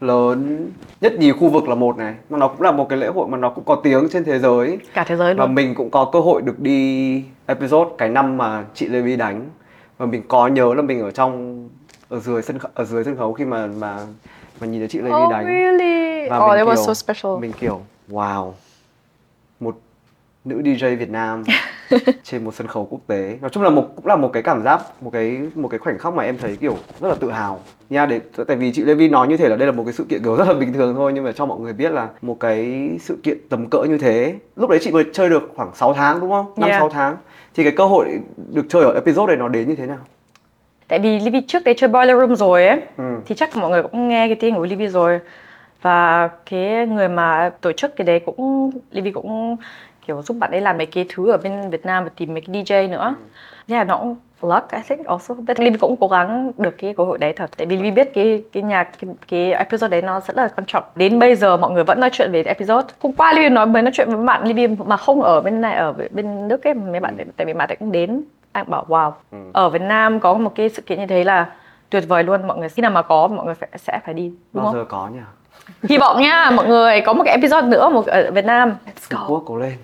lớn 0.02 0.70
nhất 1.00 1.12
nhì 1.18 1.32
khu 1.32 1.48
vực 1.48 1.68
là 1.68 1.74
một 1.74 1.96
này 1.98 2.14
mà 2.30 2.38
nó 2.38 2.48
cũng 2.48 2.62
là 2.62 2.72
một 2.72 2.88
cái 2.88 2.98
lễ 2.98 3.06
hội 3.06 3.28
mà 3.28 3.38
nó 3.38 3.50
cũng 3.50 3.64
có 3.64 3.74
tiếng 3.74 4.08
trên 4.12 4.24
thế 4.24 4.38
giới. 4.38 4.78
Cả 4.94 5.04
thế 5.04 5.16
giới 5.16 5.34
và 5.34 5.44
luôn. 5.46 5.54
mình 5.54 5.74
cũng 5.74 5.90
có 5.90 6.04
cơ 6.12 6.20
hội 6.20 6.42
được 6.42 6.60
đi 6.60 7.22
episode 7.46 7.90
cái 7.98 8.08
năm 8.08 8.36
mà 8.38 8.64
chị 8.74 8.86
Lê 8.86 9.00
Vi 9.00 9.16
đánh. 9.16 9.48
Và 9.98 10.06
mình 10.06 10.22
có 10.28 10.46
nhớ 10.46 10.74
là 10.74 10.82
mình 10.82 11.00
ở 11.00 11.10
trong 11.10 11.68
ở 12.08 12.18
dưới 12.20 12.42
sân 12.42 12.58
khấu, 12.58 12.70
ở 12.74 12.84
dưới 12.84 13.04
sân 13.04 13.16
khấu 13.16 13.32
khi 13.32 13.44
mà 13.44 13.66
mà 13.66 13.98
mà 14.60 14.66
nhìn 14.66 14.80
thấy 14.80 14.88
chị 14.88 14.98
Lê 14.98 15.10
Vi 15.10 15.16
oh 15.26 15.30
đánh. 15.30 15.44
really? 15.44 16.28
Và 16.30 16.38
oh 16.38 16.48
mình 16.48 16.56
that 16.58 16.66
was 16.68 16.74
kiểu- 16.74 16.84
so 16.86 16.94
special. 16.94 17.38
mình 17.40 17.52
kiểu 17.60 17.80
wow 18.10 18.52
một 19.60 19.76
nữ 20.44 20.62
DJ 20.64 20.96
Việt 20.96 21.10
Nam 21.10 21.44
trên 22.24 22.44
một 22.44 22.54
sân 22.54 22.66
khấu 22.66 22.84
quốc 22.90 23.00
tế. 23.06 23.38
Nói 23.40 23.50
chung 23.50 23.62
là 23.62 23.70
một 23.70 23.84
cũng 23.96 24.06
là 24.06 24.16
một 24.16 24.30
cái 24.32 24.42
cảm 24.42 24.62
giác 24.62 24.80
một 25.00 25.10
cái 25.12 25.40
một 25.54 25.68
cái 25.68 25.78
khoảnh 25.78 25.98
khắc 25.98 26.14
mà 26.14 26.22
em 26.22 26.38
thấy 26.38 26.56
kiểu 26.56 26.76
rất 27.00 27.08
là 27.08 27.14
tự 27.14 27.30
hào. 27.30 27.60
Nha 27.90 28.06
để 28.06 28.20
tại 28.48 28.56
vì 28.56 28.72
chị 28.72 28.82
Lê 28.82 28.94
Vi 28.94 29.08
nói 29.08 29.28
như 29.28 29.36
thế 29.36 29.48
là 29.48 29.56
đây 29.56 29.66
là 29.66 29.72
một 29.72 29.82
cái 29.84 29.92
sự 29.92 30.04
kiện 30.08 30.22
kiểu 30.22 30.36
rất 30.36 30.48
là 30.48 30.54
bình 30.54 30.72
thường 30.72 30.94
thôi 30.94 31.12
nhưng 31.14 31.24
mà 31.24 31.32
cho 31.32 31.46
mọi 31.46 31.60
người 31.60 31.72
biết 31.72 31.92
là 31.92 32.08
một 32.22 32.40
cái 32.40 32.90
sự 33.00 33.18
kiện 33.22 33.38
tầm 33.48 33.66
cỡ 33.70 33.82
như 33.82 33.98
thế 33.98 34.34
lúc 34.56 34.70
đấy 34.70 34.78
chị 34.82 34.90
mới 34.90 35.04
chơi 35.12 35.28
được 35.28 35.52
khoảng 35.56 35.70
6 35.74 35.94
tháng 35.94 36.20
đúng 36.20 36.30
không? 36.30 36.46
Năm 36.56 36.68
Yeah. 36.68 36.80
sáu 36.80 36.88
tháng. 36.88 37.16
Thì 37.54 37.62
cái 37.62 37.72
cơ 37.76 37.84
hội 37.84 38.08
được 38.52 38.66
chơi 38.68 38.82
ở 38.84 38.94
episode 38.94 39.26
này 39.26 39.36
nó 39.36 39.48
đến 39.48 39.68
như 39.68 39.74
thế 39.74 39.86
nào? 39.86 39.98
Tại 40.88 40.98
vì 40.98 41.20
Livy 41.20 41.40
trước 41.46 41.64
đấy 41.64 41.74
chơi 41.78 41.88
Boiler 41.88 42.16
Room 42.18 42.36
rồi 42.36 42.66
ấy 42.66 42.80
Ừ. 42.96 43.04
thì 43.26 43.34
chắc 43.34 43.56
mọi 43.56 43.70
người 43.70 43.82
cũng 43.82 44.08
nghe 44.08 44.28
cái 44.28 44.34
tiếng 44.34 44.54
của 44.54 44.64
Livy 44.66 44.86
rồi. 44.88 45.18
Và 45.82 46.28
cái 46.50 46.86
người 46.86 47.08
mà 47.08 47.50
tổ 47.60 47.72
chức 47.72 47.96
cái 47.96 48.04
đấy 48.04 48.20
cũng 48.26 48.70
Livy 48.90 49.10
cũng 49.10 49.56
kiểu 50.06 50.22
giúp 50.22 50.36
bạn 50.40 50.50
ấy 50.50 50.60
làm 50.60 50.76
mấy 50.76 50.86
cái 50.86 51.06
thứ 51.08 51.30
ở 51.30 51.36
bên 51.36 51.70
Việt 51.70 51.86
Nam 51.86 52.04
và 52.04 52.10
tìm 52.16 52.34
mấy 52.34 52.40
cái 52.40 52.64
DJ 52.64 52.90
nữa. 52.90 53.14
Thế 53.68 53.76
là 53.76 53.84
nó 53.84 53.96
cũng 53.96 54.16
luck 54.42 54.70
I 54.72 54.78
think 54.88 55.06
also 55.06 55.34
but 55.34 55.60
Livy 55.60 55.78
cũng 55.78 55.96
cố 56.00 56.08
gắng 56.08 56.52
được 56.58 56.74
cái 56.78 56.94
cơ 56.96 57.04
hội 57.04 57.18
đấy 57.18 57.32
thật. 57.32 57.50
Tại 57.56 57.66
vì 57.66 57.76
Livy 57.76 57.90
biết 57.90 58.14
cái 58.14 58.44
cái 58.52 58.62
nhạc 58.62 58.84
cái, 58.84 59.14
cái 59.28 59.52
episode 59.52 59.88
đấy 59.88 60.02
nó 60.02 60.20
rất 60.20 60.36
là 60.36 60.48
quan 60.48 60.64
trọng. 60.66 60.84
Đến 60.94 61.18
bây 61.18 61.34
giờ 61.34 61.56
mọi 61.56 61.70
người 61.70 61.84
vẫn 61.84 62.00
nói 62.00 62.10
chuyện 62.12 62.32
về 62.32 62.42
episode. 62.42 62.88
Hôm 63.00 63.12
qua 63.12 63.32
Livy 63.32 63.48
nói 63.48 63.66
mới 63.66 63.82
nói 63.82 63.92
chuyện 63.94 64.08
với 64.10 64.26
bạn 64.26 64.44
Livy 64.44 64.66
mà 64.66 64.96
không 64.96 65.22
ở 65.22 65.40
bên 65.40 65.60
này 65.60 65.76
ở 65.76 65.94
bên 66.10 66.48
Đức 66.48 66.64
ấy 66.64 66.74
mấy 66.74 67.00
bạn 67.00 67.16
tại 67.36 67.46
vì 67.46 67.52
bạn 67.52 67.68
ấy 67.68 67.76
cũng 67.76 67.92
đến 67.92 68.22
anh 68.52 68.70
bảo 68.70 68.86
wow 68.88 69.12
ở 69.52 69.68
Việt 69.68 69.82
Nam 69.82 70.20
có 70.20 70.34
một 70.34 70.52
cái 70.54 70.68
sự 70.68 70.82
kiện 70.82 70.98
như 70.98 71.06
thế 71.06 71.24
là 71.24 71.46
tuyệt 71.90 72.04
vời 72.08 72.24
luôn 72.24 72.46
mọi 72.46 72.58
người 72.58 72.68
khi 72.68 72.80
nào 72.80 72.90
mà 72.90 73.02
có 73.02 73.26
mọi 73.26 73.46
người 73.46 73.54
phải, 73.54 73.68
sẽ 73.76 74.00
phải 74.04 74.14
đi. 74.14 74.32
Đúng 74.52 74.62
bao 74.62 74.64
không? 74.64 74.74
giờ 74.74 74.84
có 74.88 75.08
nhỉ? 75.12 75.20
Hy 75.88 75.98
vọng 75.98 76.20
nha 76.20 76.50
mọi 76.50 76.66
người 76.66 77.00
có 77.00 77.12
một 77.12 77.22
cái 77.26 77.34
episode 77.34 77.66
nữa 77.66 77.88
một 77.88 78.06
ở 78.06 78.30
Việt 78.30 78.44
Nam. 78.44 78.68
Let's 78.68 79.08
Trung 79.10 79.20
go 79.20 79.26
Quốc 79.28 79.42
cố 79.46 79.56
lên 79.56 79.76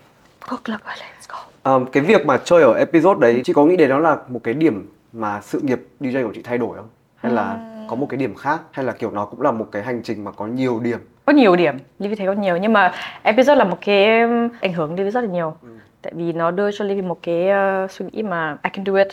Quốc 0.50 0.60
lập 0.64 0.80
let's 0.84 1.28
go. 1.28 1.38
Ờ, 1.62 1.80
cái 1.92 2.02
việc 2.02 2.26
mà 2.26 2.38
chơi 2.44 2.62
ở 2.62 2.74
episode 2.74 3.20
đấy 3.20 3.40
chị 3.44 3.52
có 3.52 3.64
nghĩ 3.64 3.76
đến 3.76 3.90
nó 3.90 3.98
là 3.98 4.16
một 4.28 4.40
cái 4.44 4.54
điểm 4.54 4.90
mà 5.12 5.40
sự 5.40 5.60
nghiệp 5.60 5.80
DJ 6.00 6.26
của 6.26 6.32
chị 6.34 6.42
thay 6.42 6.58
đổi 6.58 6.76
không? 6.76 6.88
Hay 7.16 7.32
là 7.32 7.56
có 7.88 7.96
một 7.96 8.06
cái 8.10 8.18
điểm 8.18 8.34
khác? 8.34 8.60
Hay 8.72 8.84
là 8.84 8.92
kiểu 8.92 9.10
nó 9.10 9.24
cũng 9.24 9.42
là 9.42 9.50
một 9.50 9.66
cái 9.72 9.82
hành 9.82 10.02
trình 10.02 10.24
mà 10.24 10.30
có 10.30 10.46
nhiều 10.46 10.80
điểm? 10.80 10.98
Có 11.24 11.32
nhiều 11.32 11.56
điểm 11.56 11.76
Livy 11.98 12.14
thấy 12.14 12.26
có 12.26 12.32
nhiều. 12.32 12.56
Nhưng 12.56 12.72
mà 12.72 12.92
episode 13.22 13.54
là 13.54 13.64
một 13.64 13.78
cái 13.80 14.20
um, 14.20 14.48
ảnh 14.60 14.72
hưởng 14.72 14.94
Livy 14.94 15.10
rất 15.10 15.20
là 15.20 15.30
nhiều. 15.30 15.54
Tại 16.02 16.12
vì 16.16 16.32
nó 16.32 16.50
đưa 16.50 16.70
cho 16.72 16.84
Livy 16.84 17.02
một 17.02 17.18
cái 17.22 17.48
uh, 17.84 17.90
suy 17.90 18.06
nghĩ 18.12 18.22
mà 18.22 18.56
I 18.62 18.70
can 18.72 18.84
do 18.84 18.94
it. 18.94 19.08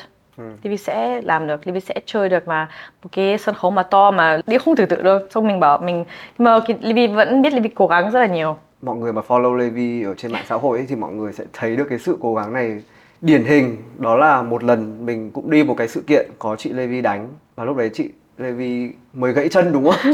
Livy 0.64 0.78
sẽ 0.78 1.22
làm 1.22 1.48
được 1.48 1.68
Livy 1.68 1.80
sẽ 1.80 1.94
chơi 2.06 2.30
được 2.30 2.48
mà 2.48 2.68
một 3.04 3.10
cái 3.12 3.38
sân 3.38 3.56
khấu 3.56 3.72
mà 3.72 3.84
to 3.84 4.12
mà 4.12 4.40
Livy 4.48 4.58
không 4.58 4.76
tưởng 4.76 4.88
tượng 4.88 5.04
được 5.04 5.28
xong 5.32 5.48
mình 5.48 5.60
bảo 5.60 5.78
mình 5.78 6.06
nhưng 6.38 6.46
mà 6.46 6.60
Livy 6.82 7.08
vẫn 7.08 7.42
biết 7.42 7.54
Livy 7.54 7.70
cố 7.70 7.88
gắng 7.88 8.12
rất 8.12 8.20
là 8.20 8.26
nhiều 8.26 8.58
mọi 8.86 8.96
người 8.96 9.14
mà 9.14 9.22
follow 9.28 9.56
Levi 9.56 10.04
ở 10.04 10.14
trên 10.18 10.32
mạng 10.32 10.46
xã 10.50 10.56
hội 10.56 10.78
ấy, 10.78 10.86
thì 10.90 10.96
mọi 10.96 11.14
người 11.14 11.34
sẽ 11.34 11.44
thấy 11.54 11.76
được 11.76 11.88
cái 11.90 12.00
sự 12.00 12.18
cố 12.22 12.36
gắng 12.36 12.54
này 12.54 12.82
điển 13.22 13.44
hình. 13.44 13.78
Đó 13.98 14.18
là 14.18 14.42
một 14.42 14.64
lần 14.64 15.06
mình 15.06 15.32
cũng 15.32 15.50
đi 15.50 15.64
một 15.64 15.76
cái 15.78 15.88
sự 15.88 16.04
kiện 16.08 16.30
có 16.40 16.56
chị 16.56 16.70
Levi 16.70 17.02
đánh 17.02 17.28
và 17.56 17.64
lúc 17.64 17.78
đấy 17.78 17.90
chị 17.94 18.10
Levi 18.38 18.90
mới 19.14 19.34
gãy 19.34 19.50
chân 19.50 19.74
đúng 19.74 19.92
không? 19.92 20.14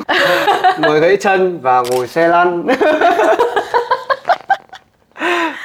mới 0.81 0.99
gãy 0.99 1.17
chân 1.17 1.59
và 1.61 1.83
ngồi 1.91 2.07
xe 2.07 2.27
lăn. 2.27 2.67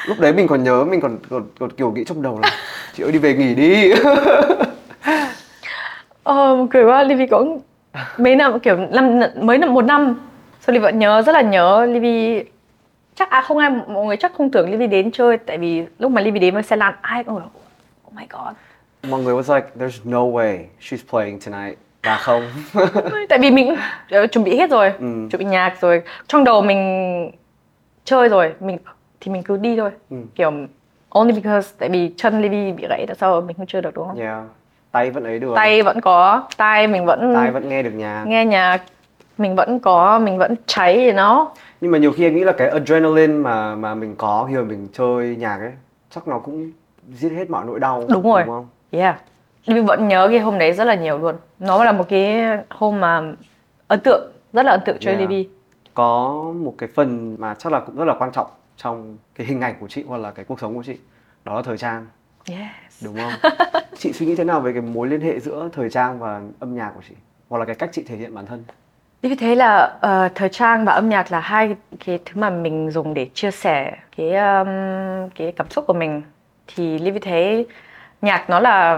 Lúc 0.07 0.21
đấy 0.21 0.33
mình 0.33 0.47
còn 0.47 0.65
nhớ 0.65 0.85
mình 0.85 1.01
còn 1.01 1.19
còn, 1.31 1.45
còn 1.59 1.71
kiểu 1.73 1.91
nghĩ 1.91 2.05
trong 2.05 2.23
đầu 2.23 2.41
là 2.43 2.51
chị 2.95 3.03
ơi 3.03 3.13
đi 3.13 3.19
về 3.19 3.35
nghỉ 3.35 3.55
đi. 3.55 3.93
Ờ, 6.23 6.67
cười 6.71 6.85
quá, 6.85 7.03
Livy 7.03 7.27
cũng 7.27 7.61
mấy 8.19 8.37
năm 8.37 8.61
kiểu 8.61 8.77
năm 8.77 9.21
mấy 9.41 9.59
năm 9.59 9.75
một 9.75 9.85
năm. 9.85 10.15
Sau 10.61 10.75
Livy 10.75 10.83
vẫn 10.83 10.99
nhớ 10.99 11.23
rất 11.23 11.33
là 11.33 11.41
nhớ 11.41 11.87
Livy 11.87 12.45
chắc 13.17 13.31
à 13.31 13.41
không 13.41 13.59
ai 13.59 13.71
mọi 13.71 14.07
người 14.07 14.17
chắc 14.17 14.33
không 14.35 14.51
tưởng 14.51 14.71
Livy 14.71 14.87
đến 14.87 15.11
chơi 15.11 15.39
tại 15.39 15.59
vì 15.59 15.87
lúc 15.99 16.13
mà 16.13 16.21
Livy 16.21 16.39
đến 16.41 16.55
với 16.55 16.63
xe 16.63 16.77
lăn 16.77 16.95
ai 17.01 17.25
cũng 17.25 17.35
bảo 17.35 17.51
oh 18.07 18.13
my 18.15 18.25
god. 18.31 18.55
Mọi 19.11 19.23
người 19.23 19.35
was 19.35 19.55
like 19.55 19.67
there's 19.79 19.99
no 20.05 20.19
way 20.19 20.59
she's 20.81 20.99
playing 21.11 21.41
tonight. 21.41 21.79
Và 22.03 22.17
không. 22.17 22.43
Tại 23.29 23.39
vì 23.39 23.51
mình 23.51 23.77
ờ, 24.11 24.27
chuẩn 24.27 24.45
bị 24.45 24.57
hết 24.59 24.71
rồi 24.71 24.89
Ừ. 24.99 25.29
chuẩn 25.31 25.39
bị 25.39 25.45
nhạc 25.45 25.81
rồi. 25.81 26.03
Trong 26.27 26.45
đầu 26.45 26.63
mình 26.63 27.31
chơi 28.05 28.29
rồi 28.29 28.53
mình 28.61 28.79
thì 29.21 29.33
mình 29.33 29.43
cứ 29.43 29.57
đi 29.57 29.77
thôi. 29.77 29.91
Ừ. 30.11 30.17
kiểu 30.35 30.53
only 31.09 31.33
because 31.33 31.75
tại 31.79 31.89
vì 31.89 32.13
chân 32.17 32.41
Livy 32.43 32.73
bị 32.73 32.87
gãy 32.89 33.05
tại 33.07 33.17
sao 33.21 33.41
mình 33.41 33.57
không 33.57 33.67
chơi 33.67 33.83
được 33.83 33.95
đúng 33.95 34.09
không? 34.09 34.19
Yeah. 34.19 34.43
tay 34.93 35.11
vẫn 35.11 35.25
ấy 35.25 35.39
được. 35.39 35.53
Tay 35.57 35.83
vẫn 35.83 36.01
có 36.01 36.49
tay 36.57 36.87
mình 36.87 37.05
vẫn 37.07 37.33
tai 37.35 37.51
vẫn 37.51 37.69
nghe 37.69 37.83
được 37.83 37.91
nhạc. 37.95 38.25
nghe 38.27 38.45
nhạc 38.45 38.83
mình 39.39 39.57
vẫn 39.57 39.81
có 39.81 40.19
mình 40.19 40.39
vẫn 40.39 40.55
cháy 40.67 41.13
nó 41.13 41.53
nhưng 41.81 41.91
mà 41.91 41.99
nhiều 41.99 42.13
khi 42.13 42.25
em 42.25 42.35
nghĩ 42.37 42.45
là 42.45 42.53
cái 42.53 42.69
adrenaline 42.69 43.33
mà 43.35 43.75
mà 43.75 43.95
mình 43.95 44.15
có 44.19 44.47
khi 44.49 44.55
mà 44.57 44.63
mình 44.63 44.89
chơi 44.93 45.37
nhạc 45.37 45.57
ấy 45.57 45.73
chắc 46.11 46.29
nó 46.29 46.39
cũng 46.39 46.71
giết 47.13 47.29
hết 47.33 47.51
mọi 47.51 47.65
nỗi 47.67 47.81
đau 47.81 48.05
Đúng 48.09 48.23
rồi. 48.23 48.43
đúng 48.47 48.55
không 48.55 48.69
Yeah. 48.91 49.21
Mình 49.67 49.87
vẫn 49.87 50.09
nhớ 50.09 50.29
cái 50.31 50.39
hôm 50.39 50.59
đấy 50.59 50.73
rất 50.73 50.85
là 50.85 50.95
nhiều 50.95 51.19
luôn. 51.19 51.35
Nó 51.59 51.85
là 51.85 51.93
một 51.93 52.05
cái 52.09 52.43
hôm 52.71 53.01
mà 53.01 53.23
ấn 53.89 54.01
tượng, 54.01 54.33
rất 54.53 54.63
là 54.67 54.71
ấn 54.73 54.81
tượng 54.87 54.97
cho 55.01 55.11
Yeah. 55.11 55.21
Libby. 55.21 55.49
có 55.95 56.45
một 56.57 56.75
cái 56.79 56.89
phần 56.95 57.37
mà 57.39 57.55
chắc 57.59 57.73
là 57.73 57.81
cũng 57.81 57.97
rất 57.97 58.05
là 58.05 58.15
quan 58.19 58.33
trọng 58.33 58.47
trong 58.77 59.17
cái 59.35 59.47
hình 59.47 59.61
ảnh 59.61 59.75
của 59.81 59.89
chị 59.89 60.05
hoặc 60.09 60.17
là 60.19 60.31
cái 60.31 60.45
cuộc 60.45 60.61
sống 60.61 60.75
của 60.77 60.83
chị 60.83 60.99
đó 61.45 61.55
là 61.57 61.63
thời 61.63 61.79
trang 61.79 62.07
Yes. 62.51 63.05
đúng 63.05 63.17
không 63.17 63.53
chị 63.99 64.13
suy 64.13 64.27
nghĩ 64.27 64.35
thế 64.37 64.45
nào 64.45 64.61
về 64.61 64.73
cái 64.73 64.83
mối 64.83 65.09
liên 65.09 65.21
hệ 65.21 65.41
giữa 65.41 65.69
thời 65.73 65.91
trang 65.91 66.19
và 66.19 66.41
âm 66.61 66.75
nhạc 66.77 66.93
của 66.95 67.01
chị 67.09 67.15
hoặc 67.49 67.59
là 67.59 67.65
cái 67.65 67.75
cách 67.75 67.91
chị 67.93 68.03
thể 68.09 68.17
hiện 68.17 68.35
bản 68.35 68.47
thân 68.47 68.65
Libby 69.23 69.37
thấy 69.37 69.57
là 69.57 69.97
ờ, 70.01 70.29
thời 70.35 70.49
trang 70.49 70.85
và 70.85 70.93
âm 70.93 71.09
nhạc 71.09 71.33
là 71.33 71.41
hai 71.41 71.77
cái 72.07 72.19
thứ 72.25 72.41
mà 72.41 72.51
mình 72.51 72.91
dùng 72.91 73.15
để 73.15 73.27
chia 73.35 73.51
sẻ 73.51 73.93
cái 74.17 74.35
um, 74.35 74.69
cái 75.35 75.53
cảm 75.57 75.71
xúc 75.71 75.85
của 75.87 75.93
mình. 75.93 76.23
Thì 76.67 76.99
Libby 76.99 77.19
thấy 77.19 77.67
nhạc 78.23 78.51
nó 78.51 78.61
là 78.61 78.97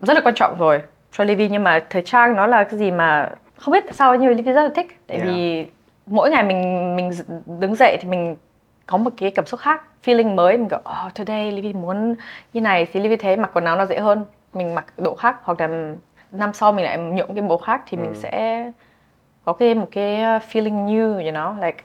rất 0.00 0.14
là 0.14 0.20
quan 0.24 0.34
trọng 0.34 0.58
rồi 0.58 0.82
cho 1.12 1.24
Libby 1.24 1.48
nhưng 1.48 1.64
mà 1.64 1.80
thời 1.90 2.02
trang 2.02 2.36
nó 2.36 2.46
là 2.46 2.64
cái 2.64 2.78
gì 2.78 2.90
mà 2.90 3.30
không 3.56 3.72
biết 3.72 3.84
sao 3.92 4.16
nhưng 4.16 4.30
mà 4.30 4.36
Libby 4.36 4.52
rất 4.52 4.62
là 4.62 4.70
thích. 4.74 4.86
Tại 5.06 5.16
Yeah. 5.16 5.28
vì 5.28 5.66
mỗi 6.06 6.30
ngày 6.30 6.42
mình 6.42 6.96
mình 6.96 7.10
đứng 7.60 7.74
dậy 7.74 7.98
thì 8.00 8.08
mình 8.08 8.36
có 8.86 8.96
một 8.96 9.10
cái 9.16 9.30
cảm 9.30 9.46
xúc 9.46 9.60
khác 9.60 9.82
feeling 10.04 10.34
mới. 10.34 10.58
Mình 10.58 10.68
kiểu 10.68 10.78
oh, 10.78 11.14
today 11.14 11.52
Livy 11.52 11.72
muốn 11.72 12.14
như 12.52 12.60
này. 12.60 12.86
Thì 12.92 13.00
Livy 13.00 13.16
thấy 13.16 13.36
mặc 13.36 13.50
quần 13.54 13.64
áo 13.64 13.76
nó 13.76 13.86
dễ 13.86 13.98
hơn. 13.98 14.24
Mình 14.54 14.74
mặc 14.74 14.84
độ 14.96 15.14
khác 15.14 15.36
hoặc 15.42 15.60
là 15.60 15.68
năm 16.32 16.52
sau 16.52 16.72
mình 16.72 16.84
lại 16.84 16.98
nhuộm 16.98 17.34
cái 17.34 17.42
màu 17.42 17.58
khác 17.58 17.82
thì 17.86 17.96
mình 17.96 18.14
sẽ 18.14 18.64
có 19.44 19.52
cái 19.52 19.74
một 19.74 19.88
cái 19.90 20.16
feeling 20.52 20.86
new 20.86 21.12
you 21.12 21.32
know 21.32 21.64
like 21.64 21.84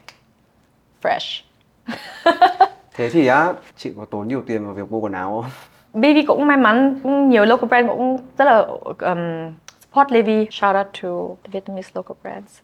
fresh. 1.03 1.41
Thế 2.95 3.09
thì 3.09 3.27
á 3.27 3.53
chị 3.77 3.93
có 3.97 4.05
tốn 4.05 4.27
nhiều 4.27 4.43
tiền 4.47 4.65
vào 4.65 4.73
việc 4.73 4.91
mua 4.91 4.99
quần 4.99 5.11
áo 5.11 5.41
không? 5.41 5.51
Baby 5.93 6.25
cũng 6.25 6.47
may 6.47 6.57
mắn 6.57 6.99
nhiều 7.29 7.45
local 7.45 7.67
brand 7.67 7.87
cũng 7.87 8.17
rất 8.37 8.45
là 8.45 8.57
um, 8.99 9.53
support 9.81 10.11
Livy 10.11 10.47
shout 10.51 10.75
out 10.75 10.87
to 11.03 11.09
the 11.43 11.49
Vietnamese 11.51 11.89
local 11.93 12.15
brands. 12.23 12.59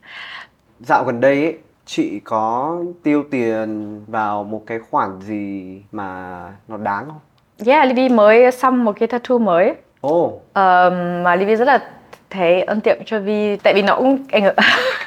Dạo 0.79 1.03
gần 1.03 1.21
đây 1.21 1.43
ấy, 1.43 1.57
chị 1.85 2.19
có 2.23 2.77
tiêu 3.03 3.23
tiền 3.31 4.01
vào 4.07 4.43
một 4.43 4.63
cái 4.67 4.79
khoản 4.79 5.21
gì 5.21 5.81
mà 5.91 6.39
nó 6.67 6.77
đáng 6.77 7.05
không? 7.05 7.19
Yeah 7.65 7.87
Livy 7.87 8.09
mới 8.09 8.51
xăm 8.51 8.85
một 8.85 8.95
cái 8.99 9.07
tattoo 9.07 9.37
mới. 9.37 9.75
Ồ. 10.01 10.25
Oh, 10.25 10.41
Ờm, 10.53 11.23
mà 11.23 11.35
Livy 11.35 11.55
rất 11.55 11.65
là 11.65 11.89
thấy 12.35 12.61
ấn 12.61 12.81
tượng 12.81 12.99
cho 13.05 13.19
Vi 13.19 13.55
tại 13.55 13.73
vì 13.73 13.81
nó 13.81 13.95
cũng 13.95 14.23
hưởng 14.31 14.55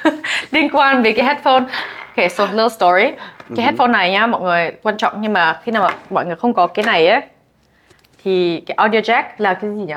liên 0.50 0.68
quan 0.72 1.02
về 1.02 1.12
cái 1.12 1.26
headphone. 1.26 1.64
Okay, 2.08 2.28
so 2.28 2.44
little 2.46 2.68
story. 2.68 3.04
Cái 3.56 3.64
headphone 3.64 3.88
này 3.88 4.10
nhá, 4.10 4.26
mọi 4.26 4.40
người 4.40 4.72
quan 4.82 4.96
trọng 4.96 5.20
nhưng 5.20 5.32
mà 5.32 5.60
khi 5.64 5.72
nào 5.72 5.82
mà 5.82 5.94
mọi 6.10 6.26
người 6.26 6.36
không 6.36 6.54
có 6.54 6.66
cái 6.66 6.84
này 6.84 7.08
ấy 7.08 7.20
thì 8.24 8.62
cái 8.66 8.74
audio 8.74 8.98
jack 8.98 9.22
là 9.38 9.54
cái 9.54 9.70
gì 9.70 9.82
nhỉ? 9.82 9.94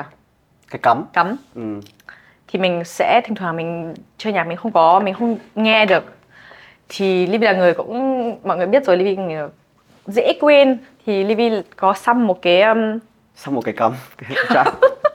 cái 0.70 0.78
cắm 0.82 1.04
Cắm. 1.12 1.36
ừ. 1.54 1.62
Thì 2.48 2.58
mình 2.58 2.84
sẽ 2.84 3.20
thỉnh 3.24 3.34
thoảng 3.34 3.56
mình 3.56 3.94
chơi 4.18 4.32
nhạc 4.32 4.46
mình 4.46 4.56
không 4.56 4.72
có, 4.72 5.00
mình 5.00 5.14
không 5.14 5.38
nghe 5.54 5.86
được. 5.86 6.04
Thì 6.88 7.26
Livy 7.26 7.46
là 7.46 7.52
người 7.52 7.74
cũng 7.74 8.38
mọi 8.44 8.56
người 8.56 8.66
biết 8.66 8.84
rồi 8.84 8.96
Livy 8.96 9.16
dễ 10.06 10.32
quên 10.40 10.78
thì 11.06 11.24
Livy 11.24 11.50
có 11.76 11.94
xăm 11.94 12.26
một 12.26 12.42
cái 12.42 12.62
um, 12.62 12.98
xong 13.36 13.54
một 13.54 13.62
cái 13.64 13.74
cắm 13.76 13.92
cái. 14.18 14.64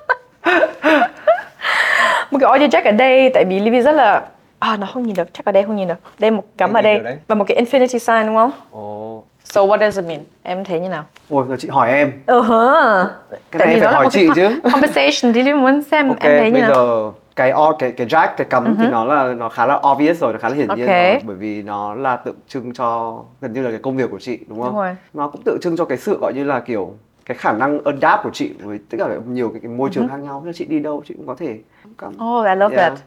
một 2.31 2.37
cái 2.41 2.49
audio 2.49 2.67
jack 2.67 2.83
ở 2.85 2.91
đây 2.91 3.29
tại 3.33 3.45
vì 3.45 3.59
Livy 3.59 3.81
rất 3.81 3.91
là 3.91 4.25
à 4.59 4.77
nó 4.77 4.87
không 4.93 5.03
nhìn 5.03 5.15
được 5.15 5.27
chắc 5.33 5.45
ở 5.45 5.51
đây 5.51 5.63
không 5.63 5.75
nhìn 5.75 5.87
được. 5.87 5.95
Đây 6.19 6.31
một 6.31 6.43
cắm 6.57 6.73
ở 6.73 6.81
đây 6.81 7.01
và 7.27 7.35
một 7.35 7.45
cái 7.47 7.63
infinity 7.65 7.97
sign 7.97 8.25
đúng 8.27 8.35
không? 8.35 8.51
Ồ. 8.71 9.23
So 9.43 9.61
what 9.61 9.77
does 9.79 9.97
it 9.97 10.05
mean? 10.05 10.19
Em 10.43 10.63
thấy 10.63 10.79
như 10.79 10.89
nào? 10.89 11.03
Ôi 11.29 11.45
giờ 11.49 11.55
chị 11.59 11.67
hỏi 11.69 11.91
em. 11.91 12.11
Ừ 12.25 12.41
hả? 12.41 13.05
Cái 13.51 13.67
này 13.67 13.73
em 13.75 13.83
phải 13.83 13.93
hỏi 13.93 14.07
chị 14.11 14.29
chứ. 14.35 14.59
conversation 14.63 15.33
thì 15.33 15.43
Livy 15.43 15.53
muốn 15.53 15.83
xem 15.83 16.07
ok 16.09 16.19
em 16.19 16.39
thấy 16.39 16.51
như 16.51 16.53
bây 16.53 16.61
nào. 16.61 16.71
giờ 16.75 17.11
cái 17.35 17.51
o 17.51 17.71
cái 17.79 17.91
cái 17.91 18.07
jack 18.07 18.27
cái 18.37 18.47
cắm 18.49 18.75
thì 18.79 18.87
nó 18.91 19.05
là 19.05 19.33
nó 19.33 19.49
khá 19.49 19.65
là 19.65 19.81
obvious 19.91 20.19
rồi 20.21 20.33
nó 20.33 20.39
khá 20.39 20.49
là 20.49 20.55
hiển 20.55 20.67
nhiên 20.75 20.87
Ok. 20.87 20.95
rồi 20.95 21.19
bởi 21.23 21.35
vì 21.35 21.61
nó 21.61 21.93
là 21.93 22.15
tượng 22.15 22.35
trưng 22.47 22.73
cho 22.73 23.19
gần 23.41 23.53
như 23.53 23.61
là 23.61 23.69
cái 23.69 23.79
công 23.83 23.97
việc 23.97 24.11
của 24.11 24.19
chị 24.19 24.39
đúng 24.47 24.61
không? 24.61 24.67
Đúng 24.69 24.77
rồi. 24.77 24.95
nó 25.13 25.27
cũng 25.27 25.41
tượng 25.41 25.57
trưng 25.61 25.77
cho 25.77 25.85
cái 25.85 25.97
sự 25.97 26.17
gọi 26.21 26.33
như 26.33 26.43
là 26.43 26.59
kiểu 26.59 26.93
cái 27.25 27.37
khả 27.37 27.51
năng 27.51 27.79
adapt 27.85 28.23
của 28.23 28.29
chị 28.33 28.51
với 28.63 28.79
tất 28.89 28.97
cả 28.99 29.07
nhiều 29.27 29.49
cái, 29.49 29.59
cái 29.61 29.71
môi 29.71 29.89
trường 29.93 30.07
khác 30.07 30.17
nhau. 30.19 30.41
Nên 30.45 30.53
chị 30.53 30.65
đi 30.65 30.79
đâu 30.79 31.03
chị 31.07 31.13
cũng 31.17 31.27
có 31.27 31.35
thể 31.39 31.57
cắm 31.97 32.13
oh 32.23 32.45
I 32.45 32.55
love 32.55 32.75
Yeah. 32.75 32.93
that. 32.93 33.03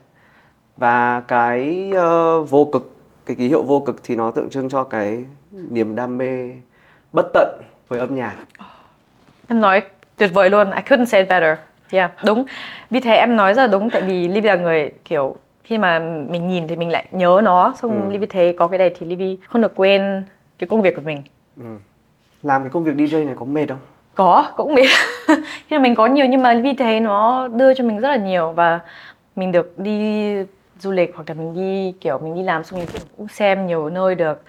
Và 0.76 1.20
cái 1.28 1.90
ờ, 1.94 2.42
vô 2.42 2.64
cực 2.72 2.96
cái 3.26 3.36
ký 3.36 3.48
hiệu 3.48 3.62
vô 3.62 3.80
cực 3.80 3.96
thì 4.04 4.16
nó 4.16 4.30
tượng 4.30 4.50
trưng 4.50 4.68
cho 4.68 4.84
cái 4.84 5.24
niềm 5.52 5.94
đam 5.96 6.18
mê 6.18 6.50
bất 7.12 7.26
tận 7.34 7.60
với 7.88 8.00
âm 8.00 8.14
nhạc. 8.16 8.34
Em 9.48 9.60
nói 9.60 9.82
tuyệt 10.16 10.30
vời 10.34 10.50
luôn 10.50 10.70
I 10.70 10.82
couldn't 10.82 11.04
say 11.04 11.20
it 11.20 11.28
better. 11.30 11.58
Yeah 11.90 12.10
đúng. 12.24 12.44
Vì 12.90 13.00
thế 13.00 13.14
em 13.14 13.36
nói 13.36 13.54
là 13.54 13.66
đúng 13.66 13.90
tại 13.90 14.02
vì 14.02 14.28
Livy 14.28 14.48
là 14.48 14.56
người 14.56 14.90
kiểu 15.04 15.36
khi 15.64 15.78
mà 15.78 15.98
mình 16.28 16.48
nhìn 16.48 16.68
thì 16.68 16.76
mình 16.76 16.90
lại 16.90 17.06
nhớ 17.10 17.40
nó 17.44 17.74
xong 17.82 18.02
Ừ. 18.04 18.12
Livy 18.12 18.26
thấy 18.26 18.54
có 18.58 18.66
cái 18.66 18.78
này 18.78 18.94
thì 18.98 19.06
Livy 19.06 19.38
không 19.48 19.62
được 19.62 19.72
quên 19.76 20.24
cái 20.58 20.68
công 20.68 20.82
việc 20.82 20.96
của 20.96 21.02
mình. 21.02 21.22
Làm 22.42 22.62
cái 22.62 22.70
công 22.70 22.84
việc 22.84 22.94
DJ 22.96 23.26
này 23.26 23.34
có 23.38 23.44
mệt 23.44 23.66
không 23.68 23.78
có 24.20 24.52
cũng 24.56 24.74
biết. 24.74 24.88
Khi 25.68 25.78
mình 25.78 25.94
có 25.94 26.06
nhiều 26.06 26.26
nhưng 26.26 26.42
mà 26.42 26.60
vì 26.62 26.72
thế 26.72 27.00
nó 27.00 27.48
đưa 27.48 27.74
cho 27.74 27.84
mình 27.84 28.00
rất 28.00 28.08
là 28.08 28.16
nhiều 28.16 28.52
và 28.52 28.80
mình 29.36 29.52
được 29.52 29.78
đi 29.78 30.34
du 30.78 30.90
lịch 30.90 31.12
hoặc 31.14 31.28
là 31.28 31.34
mình 31.34 31.54
đi 31.54 31.94
kiểu 32.00 32.18
mình 32.18 32.34
đi 32.34 32.42
làm 32.42 32.64
xong 32.64 32.80
mình 32.80 32.88
cũng 33.16 33.28
xem 33.28 33.66
nhiều 33.66 33.90
nơi 33.90 34.14
được 34.14 34.42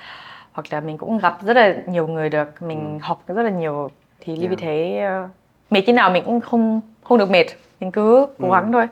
hoặc 0.51 0.65
là 0.69 0.79
mình 0.79 0.97
cũng 0.97 1.17
gặp 1.17 1.37
rất 1.41 1.57
là 1.57 1.75
nhiều 1.87 2.07
người 2.07 2.29
được 2.29 2.61
mình 2.61 2.99
học 3.01 3.23
rất 3.27 3.43
là 3.43 3.49
nhiều. 3.49 3.89
Thì 4.19 4.37
Yeah. 4.41 4.59
thấy 4.59 4.99
uh, 5.23 5.29
mệt 5.69 5.81
khi 5.81 5.93
nào 5.93 6.09
mình 6.09 6.23
cũng 6.25 6.41
không 6.41 6.81
không 7.03 7.17
được 7.17 7.29
mệt 7.29 7.45
mình 7.79 7.91
cứ 7.91 8.27
cố 8.41 8.51
gắng 8.51 8.71
thôi 8.71 8.87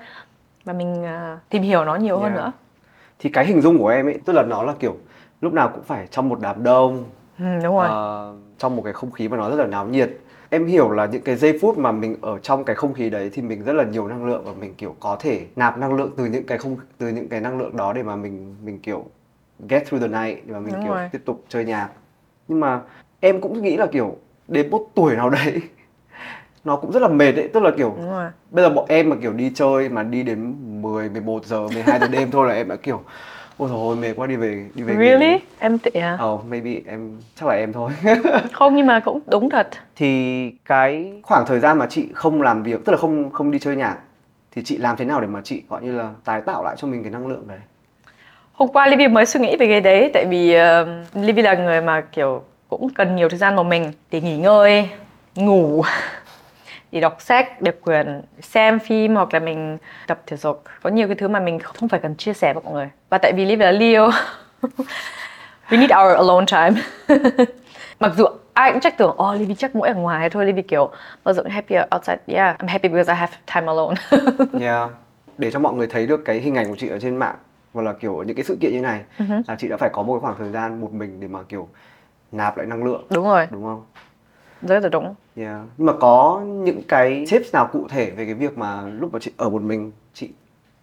và 0.65 0.73
mình 0.73 1.03
ờ, 1.03 1.37
tìm 1.49 1.63
hiểu 1.63 1.85
nó 1.85 1.95
nhiều 1.95 2.17
hơn 2.17 2.33
Yeah. 2.33 2.43
nữa. 2.43 2.51
Thì 3.19 3.29
cái 3.29 3.45
hình 3.45 3.61
dung 3.61 3.77
của 3.77 3.87
em 3.87 4.07
ấy 4.07 4.19
tức 4.25 4.33
là 4.33 4.43
nó 4.43 4.63
là 4.63 4.73
kiểu 4.79 4.97
lúc 5.41 5.53
nào 5.53 5.69
cũng 5.69 5.83
phải 5.83 6.07
trong 6.11 6.29
một 6.29 6.39
đám 6.41 6.63
đông 6.63 7.03
ừ, 7.39 7.45
đúng 7.63 7.75
rồi. 7.75 7.87
ờ, 7.89 8.33
trong 8.57 8.75
một 8.75 8.81
cái 8.85 8.93
không 8.93 9.11
khí 9.11 9.27
mà 9.27 9.37
nó 9.37 9.49
rất 9.49 9.55
là 9.55 9.65
náo 9.65 9.85
nhiệt 9.85 10.09
em 10.49 10.65
hiểu 10.65 10.89
là 10.91 11.05
những 11.05 11.21
cái 11.21 11.35
giây 11.35 11.57
phút 11.61 11.77
mà 11.77 11.91
mình 11.91 12.15
ở 12.21 12.39
trong 12.39 12.63
cái 12.63 12.75
không 12.75 12.93
khí 12.93 13.09
đấy 13.09 13.29
thì 13.33 13.41
mình 13.41 13.63
rất 13.63 13.73
là 13.73 13.83
nhiều 13.83 14.07
năng 14.07 14.25
lượng 14.25 14.43
và 14.45 14.51
mình 14.59 14.73
kiểu 14.77 14.95
có 14.99 15.17
thể 15.19 15.45
nạp 15.55 15.77
năng 15.77 15.93
lượng 15.93 16.11
từ 16.17 16.25
những 16.25 16.43
cái 16.45 16.57
không 16.57 16.77
từ 16.97 17.07
những 17.07 17.27
cái 17.29 17.41
năng 17.41 17.57
lượng 17.57 17.77
đó 17.77 17.93
để 17.93 18.03
mà 18.03 18.15
mình 18.15 18.55
mình 18.63 18.79
kiểu 18.79 19.05
get 19.69 19.85
through 19.87 20.01
the 20.03 20.07
night 20.07 20.47
để 20.47 20.53
mà 20.53 20.59
mình 20.59 20.73
Đúng 20.73 20.83
kiểu 20.83 20.93
rồi. 20.93 21.09
tiếp 21.11 21.21
tục 21.25 21.45
chơi 21.49 21.65
nhạc. 21.65 21.89
Nhưng 22.47 22.59
mà 22.59 22.81
em 23.19 23.41
cũng 23.41 23.61
nghĩ 23.61 23.77
là 23.77 23.85
kiểu 23.85 24.17
đến 24.47 24.69
một 24.69 24.87
tuổi 24.95 25.15
nào 25.15 25.29
đấy 25.29 25.61
nó 26.63 26.75
cũng 26.75 26.91
rất 26.91 27.01
là 27.01 27.07
mệt 27.07 27.31
đấy. 27.31 27.49
Tức 27.53 27.63
là 27.63 27.71
kiểu 27.77 27.93
đúng 27.97 28.09
rồi. 28.09 28.31
bây 28.51 28.63
giờ 28.65 28.69
bọn 28.69 28.85
em 28.89 29.09
mà 29.09 29.15
kiểu 29.21 29.33
đi 29.33 29.51
chơi 29.55 29.89
mà 29.89 30.03
đi 30.03 30.23
đến 30.23 30.55
10, 30.81 31.09
11 31.09 31.45
giờ, 31.45 31.67
12 31.73 31.99
giờ 31.99 32.07
đêm 32.07 32.31
thôi 32.31 32.47
là 32.47 32.53
em 32.53 32.67
đã 32.67 32.75
kiểu 32.75 33.01
ôi 33.59 33.69
ôi 33.71 33.95
mệt 33.95 34.13
quá 34.15 34.27
đi 34.27 34.35
về 34.35 34.65
đi 34.75 34.83
về 34.83 34.95
nghỉ." 34.95 34.99
really 34.99 35.37
em 35.59 35.77
tự 35.77 35.91
à? 35.93 36.17
Oh, 36.25 36.45
maybe 36.45 36.71
em 36.85 37.19
chắc 37.35 37.49
là 37.49 37.55
em 37.55 37.73
thôi. 37.73 37.91
không 38.53 38.75
nhưng 38.75 38.85
mà 38.87 38.99
cũng 38.99 39.19
đúng 39.27 39.49
thật 39.49 39.67
thì 39.95 40.51
cái 40.65 41.13
khoảng 41.23 41.45
thời 41.45 41.59
gian 41.59 41.77
mà 41.77 41.85
chị 41.89 42.07
không 42.13 42.41
làm 42.41 42.63
việc, 42.63 42.85
tức 42.85 42.91
là 42.91 42.97
không 42.97 43.31
không 43.31 43.51
đi 43.51 43.59
chơi 43.59 43.75
nhạc 43.75 43.97
thì 44.51 44.61
chị 44.65 44.77
làm 44.77 44.97
thế 44.97 45.05
nào 45.05 45.21
để 45.21 45.27
mà 45.27 45.41
chị 45.43 45.61
gọi 45.69 45.81
như 45.81 45.91
là 45.91 46.09
tái 46.25 46.41
tạo 46.41 46.63
lại 46.63 46.75
cho 46.77 46.87
mình 46.87 47.03
cái 47.03 47.11
năng 47.11 47.27
lượng 47.27 47.47
đấy? 47.47 47.59
Hôm 48.53 48.69
qua 48.73 48.87
Livy 48.87 49.07
mới 49.07 49.25
suy 49.25 49.39
nghĩ 49.39 49.57
về 49.57 49.67
cái 49.67 49.81
đấy 49.81 50.11
tại 50.13 50.25
vì 50.25 50.55
uh, 50.55 50.87
Livy 51.15 51.41
là 51.41 51.53
người 51.53 51.81
mà 51.81 52.01
kiểu 52.01 52.43
cũng 52.69 52.89
cần 52.89 53.15
nhiều 53.15 53.29
thời 53.29 53.39
gian 53.39 53.55
một 53.55 53.63
mình 53.63 53.91
để 54.11 54.21
nghỉ 54.21 54.37
ngơi, 54.37 54.89
ngủ, 55.35 55.83
để 56.91 56.99
đọc 56.99 57.21
sách, 57.21 57.61
đọc 57.61 57.75
quyển, 57.81 58.21
xem 58.41 58.79
phim 58.79 59.15
hoặc 59.15 59.33
là 59.33 59.39
mình 59.39 59.77
tập 60.07 60.21
thể 60.27 60.37
dục. 60.37 60.63
Có 60.83 60.89
nhiều 60.89 61.07
cái 61.07 61.15
thứ 61.15 61.27
mà 61.27 61.39
mình 61.39 61.59
không 61.59 61.89
phải 61.89 61.99
cần 61.99 62.15
chia 62.15 62.33
sẻ 62.33 62.53
với 62.53 62.63
mọi 62.63 62.73
người. 62.73 62.89
Và 63.09 63.17
tại 63.17 63.33
vì 63.33 63.45
Livy 63.45 63.63
là 63.63 63.71
Leo, 63.71 64.09
we 65.69 65.79
need 65.79 65.91
our 65.91 66.15
alone 66.15 66.45
time. 66.51 66.81
Mặc 67.99 68.11
dù 68.17 68.25
ai 68.53 68.71
cũng 68.71 68.81
chắc 68.81 68.97
tưởng, 68.97 69.15
oh 69.21 69.39
Livy 69.39 69.55
chắc 69.55 69.75
mỗi 69.75 69.87
ở 69.87 69.93
ngoài 69.93 70.29
thôi, 70.29 70.45
Livy 70.45 70.61
kiểu 70.61 70.89
bao 71.23 71.33
giờ 71.33 71.43
cũng 71.43 71.51
happy 71.51 71.75
outside. 71.95 72.17
Yeah, 72.27 72.59
I'm 72.61 72.67
happy 72.67 72.89
because 72.89 73.13
I 73.13 73.17
have 73.17 73.33
time 73.55 73.67
alone. 73.67 73.95
Yeah. 74.59 74.89
Để 75.37 75.51
cho 75.51 75.59
mọi 75.59 75.73
người 75.73 75.87
thấy 75.87 76.07
được 76.07 76.25
cái 76.25 76.39
hình 76.39 76.55
ảnh 76.55 76.69
của 76.69 76.75
chị 76.75 76.87
ở 76.87 76.99
trên 76.99 77.17
mạng 77.17 77.35
hoặc 77.73 77.81
là 77.81 77.93
kiểu 77.93 78.23
những 78.23 78.35
cái 78.35 78.45
sự 78.45 78.57
kiện 78.61 78.71
như 78.71 78.81
này 78.81 79.01
là 79.47 79.55
chị 79.57 79.67
đã 79.67 79.77
phải 79.77 79.89
có 79.93 80.03
một 80.03 80.19
khoảng 80.21 80.35
thời 80.37 80.51
gian 80.51 80.81
một 80.81 80.93
mình 80.93 81.19
để 81.19 81.27
mà 81.27 81.39
kiểu 81.49 81.67
nạp 82.31 82.57
lại 82.57 82.67
năng 82.67 82.83
lượng 82.83 83.05
đúng 83.09 83.25
rồi, 83.25 83.47
đúng 83.51 83.63
không? 83.63 83.85
rất 84.61 84.83
là 84.83 84.89
đúng. 84.89 85.15
Yeah. 85.39 85.59
Nhưng 85.77 85.85
mà 85.87 85.93
có 85.99 86.41
những 86.45 86.81
cái 86.87 87.25
tips 87.31 87.53
nào 87.53 87.69
cụ 87.73 87.87
thể 87.89 88.09
về 88.11 88.25
cái 88.25 88.33
việc 88.33 88.57
mà 88.57 88.81
lúc 88.99 89.13
mà 89.13 89.19
chị 89.19 89.31
ở 89.37 89.49
một 89.49 89.61
mình 89.61 89.91
chị 90.13 90.29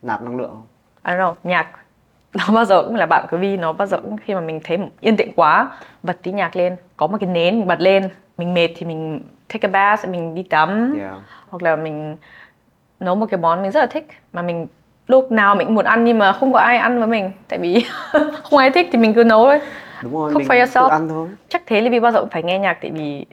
nạp 0.02 0.22
năng 0.22 0.36
lượng 0.36 0.50
không? 0.50 0.62
I 1.06 1.12
don't 1.14 1.18
know, 1.18 1.34
nhạc 1.44 1.66
nó 2.34 2.54
bao 2.54 2.64
giờ 2.64 2.82
cũng 2.82 2.94
là 2.94 3.06
bạn 3.06 3.26
của 3.30 3.36
Vi 3.36 3.56
nó 3.56 3.72
bao 3.72 3.86
giờ 3.86 4.00
cũng 4.00 4.16
khi 4.16 4.34
mà 4.34 4.40
mình 4.40 4.60
thấy 4.64 4.78
yên 5.00 5.16
tĩnh 5.16 5.32
quá 5.36 5.70
bật 6.02 6.16
tí 6.22 6.32
nhạc 6.32 6.56
lên 6.56 6.76
có 6.96 7.06
một 7.06 7.16
cái 7.20 7.30
nến 7.30 7.58
mình 7.58 7.66
bật 7.66 7.80
lên 7.80 8.08
mình 8.38 8.54
mệt 8.54 8.68
thì 8.76 8.86
mình 8.86 9.22
take 9.52 9.68
a 9.68 9.70
bath 9.70 10.08
mình 10.08 10.34
đi 10.34 10.42
tắm 10.42 10.94
Yeah. 10.98 11.14
hoặc 11.48 11.62
là 11.62 11.76
mình 11.76 12.16
nấu 13.00 13.14
một 13.14 13.26
cái 13.30 13.40
món 13.40 13.62
mình 13.62 13.70
rất 13.70 13.80
là 13.80 13.86
thích 13.86 14.06
mà 14.32 14.42
mình 14.42 14.66
lúc 15.06 15.32
nào 15.32 15.54
mình 15.54 15.66
cũng 15.66 15.74
muốn 15.74 15.84
ăn 15.84 16.04
nhưng 16.04 16.18
mà 16.18 16.32
không 16.32 16.52
có 16.52 16.58
ai 16.58 16.76
ăn 16.78 16.98
với 16.98 17.06
mình 17.08 17.30
tại 17.48 17.58
vì 17.58 17.84
không 18.42 18.58
ai 18.58 18.70
thích 18.70 18.88
thì 18.92 18.98
mình 18.98 19.14
cứ 19.14 19.24
nấu 19.24 19.44
thôi 19.44 19.60
Đúng 20.02 20.12
rồi, 20.12 20.32
Cook 20.32 20.38
mình 20.38 20.48
for 20.48 20.64
yourself. 20.66 20.88
ăn 20.88 21.08
thôi. 21.08 21.28
chắc 21.48 21.62
thế 21.66 21.80
Livy 21.80 22.00
bao 22.00 22.12
giờ 22.12 22.20
cũng 22.20 22.30
phải 22.30 22.42
nghe 22.42 22.58
nhạc 22.58 22.78
tại 22.82 22.90
vì 22.90 23.26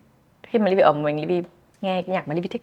khi 0.53 0.59
mà 0.59 0.69
Livy 0.69 0.81
ở 0.81 0.93
mình 0.93 1.19
Livy 1.21 1.41
nghe 1.81 2.01
cái 2.01 2.15
nhạc 2.15 2.27
mà 2.27 2.33
Livy 2.35 2.47
thích 2.47 2.61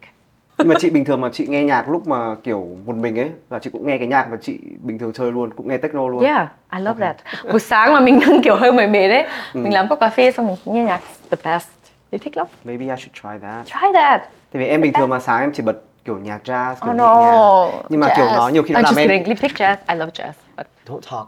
Nhưng 0.57 0.67
mà 0.67 0.75
chị 0.79 0.89
bình 0.89 1.05
thường 1.05 1.21
mà 1.21 1.29
chị 1.33 1.47
nghe 1.47 1.63
nhạc 1.63 1.89
lúc 1.89 2.07
mà 2.07 2.35
kiểu 2.43 2.67
một 2.85 2.95
mình 2.95 3.19
ấy 3.19 3.29
là 3.49 3.59
chị 3.59 3.69
cũng 3.73 3.87
nghe 3.87 3.97
cái 3.97 4.07
nhạc 4.07 4.27
mà 4.31 4.37
chị 4.41 4.59
bình 4.81 4.99
thường 4.99 5.13
chơi 5.13 5.31
luôn, 5.31 5.53
cũng 5.53 5.67
nghe 5.67 5.77
techno 5.77 6.07
luôn. 6.07 6.23
Yeah, 6.23 6.47
I 6.73 6.79
love 6.79 6.99
that. 7.05 7.15
Buổi 7.51 7.59
sáng 7.59 7.93
mà 7.93 7.99
mình 7.99 8.19
đang 8.19 8.41
kiểu 8.43 8.55
hơi 8.55 8.71
mệt 8.71 8.87
mệt 8.87 9.07
đấy, 9.09 9.27
mình 9.53 9.73
làm 9.73 9.87
cốc 9.87 9.99
cà 9.99 10.09
phê 10.09 10.31
xong 10.31 10.47
mình 10.47 10.55
nghe 10.65 10.83
nhạc 10.83 11.01
the 11.31 11.37
best. 11.43 11.67
Thì 12.11 12.17
thích 12.17 12.37
lắm. 12.37 12.47
Maybe 12.63 12.85
I 12.85 12.95
should 12.97 13.13
try 13.21 13.47
that. 13.47 13.65
Try 13.65 13.87
that. 13.93 14.21
Tại 14.51 14.61
vì 14.63 14.65
em 14.65 14.81
bình 14.81 14.93
thường 14.93 15.09
mà 15.09 15.19
sáng 15.19 15.41
em 15.41 15.51
chỉ 15.53 15.63
bật 15.63 15.81
kiểu 16.05 16.17
nhạc 16.17 16.41
jazz 16.43 16.75
kiểu 16.81 16.91
Oh 16.91 16.97
no. 16.97 17.15
nhàng. 17.15 17.81
Nhưng 17.89 17.99
mà 17.99 18.13
kiểu 18.17 18.25
Jazz. 18.25 18.35
nó 18.37 18.47
nhiều 18.49 18.63
khi 18.63 18.73
nó 18.73 18.79
I'm 18.79 18.83
làm 18.83 18.93
just 18.93 18.97
em 19.09 19.23
kidding. 19.23 19.37
Thích 19.37 19.51
jazz. 19.55 19.75
I 19.87 19.95
love 19.95 20.11
jazz. 20.13 20.31
But 20.57 20.67
don't 20.87 21.01
talk 21.11 21.27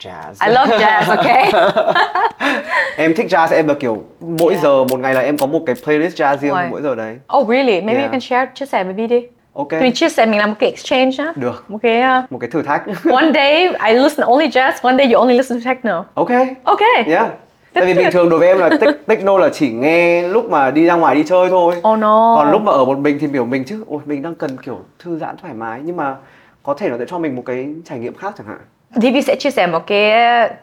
jazz. 0.00 0.46
I 0.48 0.52
love 0.54 0.78
jazz, 0.78 1.10
okay? 1.16 1.52
em 2.96 3.14
thích 3.14 3.26
jazz 3.30 3.48
em 3.56 3.68
là 3.68 3.74
kiểu 3.74 4.02
mỗi 4.20 4.52
Yeah. 4.52 4.62
giờ 4.64 4.84
một 4.84 5.00
ngày 5.00 5.14
là 5.14 5.20
em 5.20 5.38
có 5.38 5.46
một 5.46 5.60
cái 5.66 5.74
playlist 5.84 6.20
jazz 6.20 6.36
riêng 6.36 6.54
Right. 6.54 6.70
mỗi 6.70 6.82
giờ 6.82 6.94
đấy. 6.94 7.18
oh 7.38 7.48
really? 7.48 7.80
Maybe 7.80 7.92
Yeah. 7.92 8.02
you 8.04 8.10
can 8.10 8.20
share 8.20 8.50
chia 8.54 8.66
sẻ 8.66 8.84
với 8.84 8.92
Vi 8.94 9.06
đi. 9.06 9.22
Ok. 9.54 9.72
Mình 9.72 9.92
chia 9.92 10.08
sẻ 10.08 10.26
mình 10.26 10.38
làm 10.38 10.48
một 10.50 10.56
cái 10.58 10.70
exchange 10.70 11.10
nhá. 11.18 11.32
Được. 11.36 11.64
Một 11.68 11.78
cái 11.82 12.02
uh, 12.24 12.32
Một 12.32 12.38
cái 12.38 12.50
thử 12.50 12.62
thách. 12.62 12.82
one 13.12 13.30
day 13.34 13.62
I 13.88 13.94
listen 13.98 14.26
only 14.26 14.48
jazz, 14.48 14.72
one 14.82 14.96
day 14.98 15.12
you 15.12 15.20
only 15.20 15.36
listen 15.36 15.60
to 15.60 15.70
techno. 15.70 16.04
ok. 16.14 16.30
Okay. 16.64 17.04
Yeah. 17.06 17.26
Tại 17.72 17.84
vì 17.86 17.94
bình 17.94 18.08
thường 18.12 18.28
đối 18.28 18.38
với 18.38 18.48
em 18.48 18.58
là 18.58 18.68
tech- 18.68 18.92
techno 19.06 19.38
là 19.38 19.48
chỉ 19.48 19.70
nghe 19.70 20.22
lúc 20.28 20.50
mà 20.50 20.70
đi 20.70 20.84
ra 20.86 20.94
ngoài 20.94 21.14
đi 21.14 21.22
chơi 21.26 21.48
thôi. 21.50 21.74
Oh 21.92 21.98
no. 21.98 22.34
Còn 22.36 22.50
lúc 22.50 22.62
mà 22.62 22.72
ở 22.72 22.84
một 22.84 22.98
mình 22.98 23.18
thì 23.20 23.26
biểu 23.26 23.44
mình 23.44 23.64
chứ, 23.64 23.84
ôi 23.88 24.00
mình 24.06 24.22
đang 24.22 24.34
cần 24.34 24.56
kiểu 24.64 24.78
thư 24.98 25.18
giãn 25.18 25.36
thoải 25.42 25.54
mái 25.54 25.80
nhưng 25.84 25.96
mà 25.96 26.14
có 26.62 26.74
thể 26.74 26.88
nó 26.88 26.98
sẽ 26.98 27.04
cho 27.08 27.18
mình 27.18 27.36
một 27.36 27.42
cái 27.46 27.68
trải 27.84 27.98
nghiệm 27.98 28.14
khác 28.14 28.34
chẳng 28.38 28.46
hạn. 28.46 28.58
Thì 28.94 29.22
sẽ 29.22 29.36
chia 29.36 29.50
sẻ 29.50 29.66
một 29.66 29.86
cái 29.86 30.12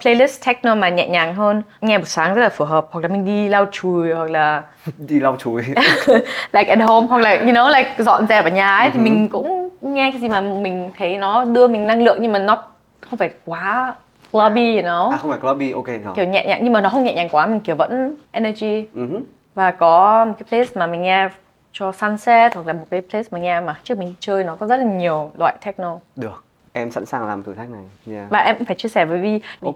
playlist 0.02 0.46
techno 0.46 0.76
mà 0.76 0.90
nhẹ 0.90 1.08
nhàng 1.08 1.36
hơn, 1.36 1.64
nghe 1.82 1.98
buổi 1.98 2.06
sáng 2.06 2.34
rất 2.36 2.42
là 2.42 2.50
phù 2.50 2.66
hợp, 2.66 2.88
hoặc 2.92 3.02
là 3.02 3.08
mình 3.08 3.26
đi 3.26 3.48
lau 3.50 3.66
chùi 3.72 4.14
hoặc 4.14 4.30
là 4.30 4.64
Đi 4.98 5.20
lau 5.20 5.36
chùi. 5.40 5.64
like 6.54 6.70
at 6.70 6.80
home 6.80 7.08
hoặc 7.08 7.18
là 7.18 7.32
you 7.36 7.46
know 7.52 7.68
like 7.78 7.90
dọn 7.98 8.28
dẹp 8.28 8.44
ở 8.44 8.50
nhà 8.50 8.78
ấy 8.78 8.92
thì 8.92 9.00
mình 9.00 9.28
cũng 9.30 9.70
nghe 9.82 10.12
cái 10.12 10.22
gì 10.22 10.30
mà 10.30 10.42
mình 10.42 10.92
thấy 10.98 11.18
nó 11.18 11.46
đưa 11.46 11.68
mình 11.68 11.88
năng 11.88 12.04
lượng 12.04 12.18
nhưng 12.22 12.32
mà 12.32 12.40
nó 12.40 12.64
không 13.02 13.18
phải 13.18 13.30
quá 13.46 13.96
clubby 14.32 14.76
you 14.76 14.84
know 14.84 15.10
à 15.12 15.18
không 15.18 15.30
phải 15.32 15.40
clubby, 15.40 15.72
ok 15.72 15.88
rồi. 15.88 16.14
kiểu 16.16 16.26
nhẹ 16.26 16.46
nhàng 16.48 16.60
nhưng 16.64 16.74
mà 16.74 16.82
nó 16.82 16.90
không 16.90 17.04
nhẹ 17.04 17.14
nhàng 17.14 17.30
quá 17.32 17.46
mình 17.48 17.60
kiểu 17.60 17.76
vẫn 17.76 18.16
energy 18.32 18.86
Ừ 18.96 19.08
hứ. 19.12 19.20
và 19.56 19.72
có 19.72 20.26
một 20.26 20.34
cái 20.40 20.46
place 20.50 20.80
mà 20.80 20.88
mình 20.88 21.02
nghe 21.02 21.30
cho 21.72 21.92
sunset 21.92 22.56
hoặc 22.56 22.68
là 22.68 22.74
một 22.74 22.86
cái 22.92 23.02
place 23.10 23.28
mà 23.32 23.40
nghe 23.40 23.60
mà 23.62 23.76
trước 23.84 23.98
mình 23.98 24.14
chơi 24.20 24.44
nó 24.44 24.56
có 24.56 24.68
rất 24.68 24.78
là 24.78 24.84
nhiều 24.84 25.32
loại 25.40 25.56
techno 25.66 26.00
Được. 26.16 26.44
Em 26.78 26.92
sẵn 26.92 27.06
sàng 27.06 27.28
làm 27.28 27.44
thử 27.44 27.54
thách 27.54 27.70
này. 27.70 27.84
Yeah. 28.08 28.30
và 28.30 28.40
em 28.40 28.66
phải 28.66 28.76
chia 28.76 28.90
sẻ 28.90 29.06
với 29.06 29.20
Vi 29.20 29.40
Ok. 29.62 29.76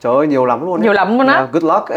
Trời 0.00 0.16
ơi, 0.16 0.26
nhiều 0.26 0.46
lắm 0.46 0.66
luôn. 0.66 0.80
ấy. 0.80 0.82
Nhiều 0.82 0.92
lắm 0.92 1.18
luôn 1.18 1.26
á? 1.26 1.34
Yeah, 1.34 1.52
good 1.52 1.64
luck. 1.64 1.88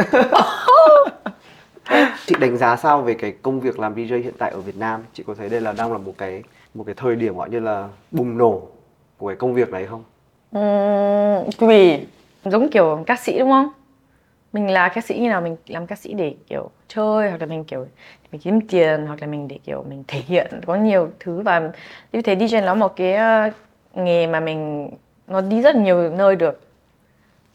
chị 2.26 2.36
đánh 2.40 2.58
giá 2.58 2.76
sao 2.76 3.02
về 3.02 3.14
cái 3.14 3.34
công 3.42 3.60
việc 3.60 3.80
làm 3.80 3.96
DJ 3.96 4.24
hiện 4.24 4.34
tại 4.38 4.52
ở 4.52 4.60
Việt 4.62 4.78
Nam? 4.78 5.04
Chị 5.14 5.24
có 5.28 5.34
thấy 5.36 5.50
đây 5.50 5.62
là 5.62 5.72
đang 5.72 5.92
là 5.92 5.98
một 5.98 6.14
cái 6.18 6.44
một 6.74 6.84
cái 6.86 6.96
thời 6.98 7.16
điểm 7.16 7.38
gọi 7.38 7.50
như 7.50 7.60
là 7.60 7.88
bùng 8.12 8.38
nổ 8.38 8.62
của 9.18 9.28
cái 9.28 9.36
công 9.36 9.54
việc 9.54 9.70
này 9.70 9.86
không? 9.86 10.04
Uhm, 10.58 11.52
tùy 11.60 12.08
giống 12.46 12.70
kiểu 12.70 13.04
ca 13.06 13.16
sĩ 13.16 13.40
đúng 13.40 13.50
không 13.50 13.70
mình 14.54 14.70
là 14.70 14.90
ca 14.90 15.02
sĩ 15.02 15.20
như 15.20 15.30
nào 15.30 15.42
mình 15.42 15.56
làm 15.68 15.88
ca 15.88 15.96
sĩ 15.96 16.14
để 16.14 16.36
kiểu 16.48 16.70
chơi 16.88 17.30
hoặc 17.30 17.42
là 17.42 17.46
mình 17.48 17.64
kiểu 17.64 17.86
mình 18.32 18.42
kiếm 18.42 18.62
tiền 18.68 19.06
hoặc 19.08 19.22
là 19.22 19.28
mình 19.28 19.48
để 19.48 19.60
kiểu 19.66 19.86
mình 19.90 20.04
thể 20.08 20.20
hiện 20.20 20.62
có 20.68 20.76
nhiều 20.76 21.10
thứ 21.20 21.42
và 21.42 21.72
như 22.14 22.22
thế 22.22 22.36
DJ 22.36 22.66
nó 22.66 22.76
một 22.76 22.96
cái 22.96 23.14
ờ, 23.14 23.50
nghề 24.00 24.28
mà 24.28 24.40
mình 24.40 24.90
nó 25.28 25.42
đi 25.42 25.62
rất 25.62 25.76
nhiều 25.76 26.10
nơi 26.10 26.36
được 26.36 26.60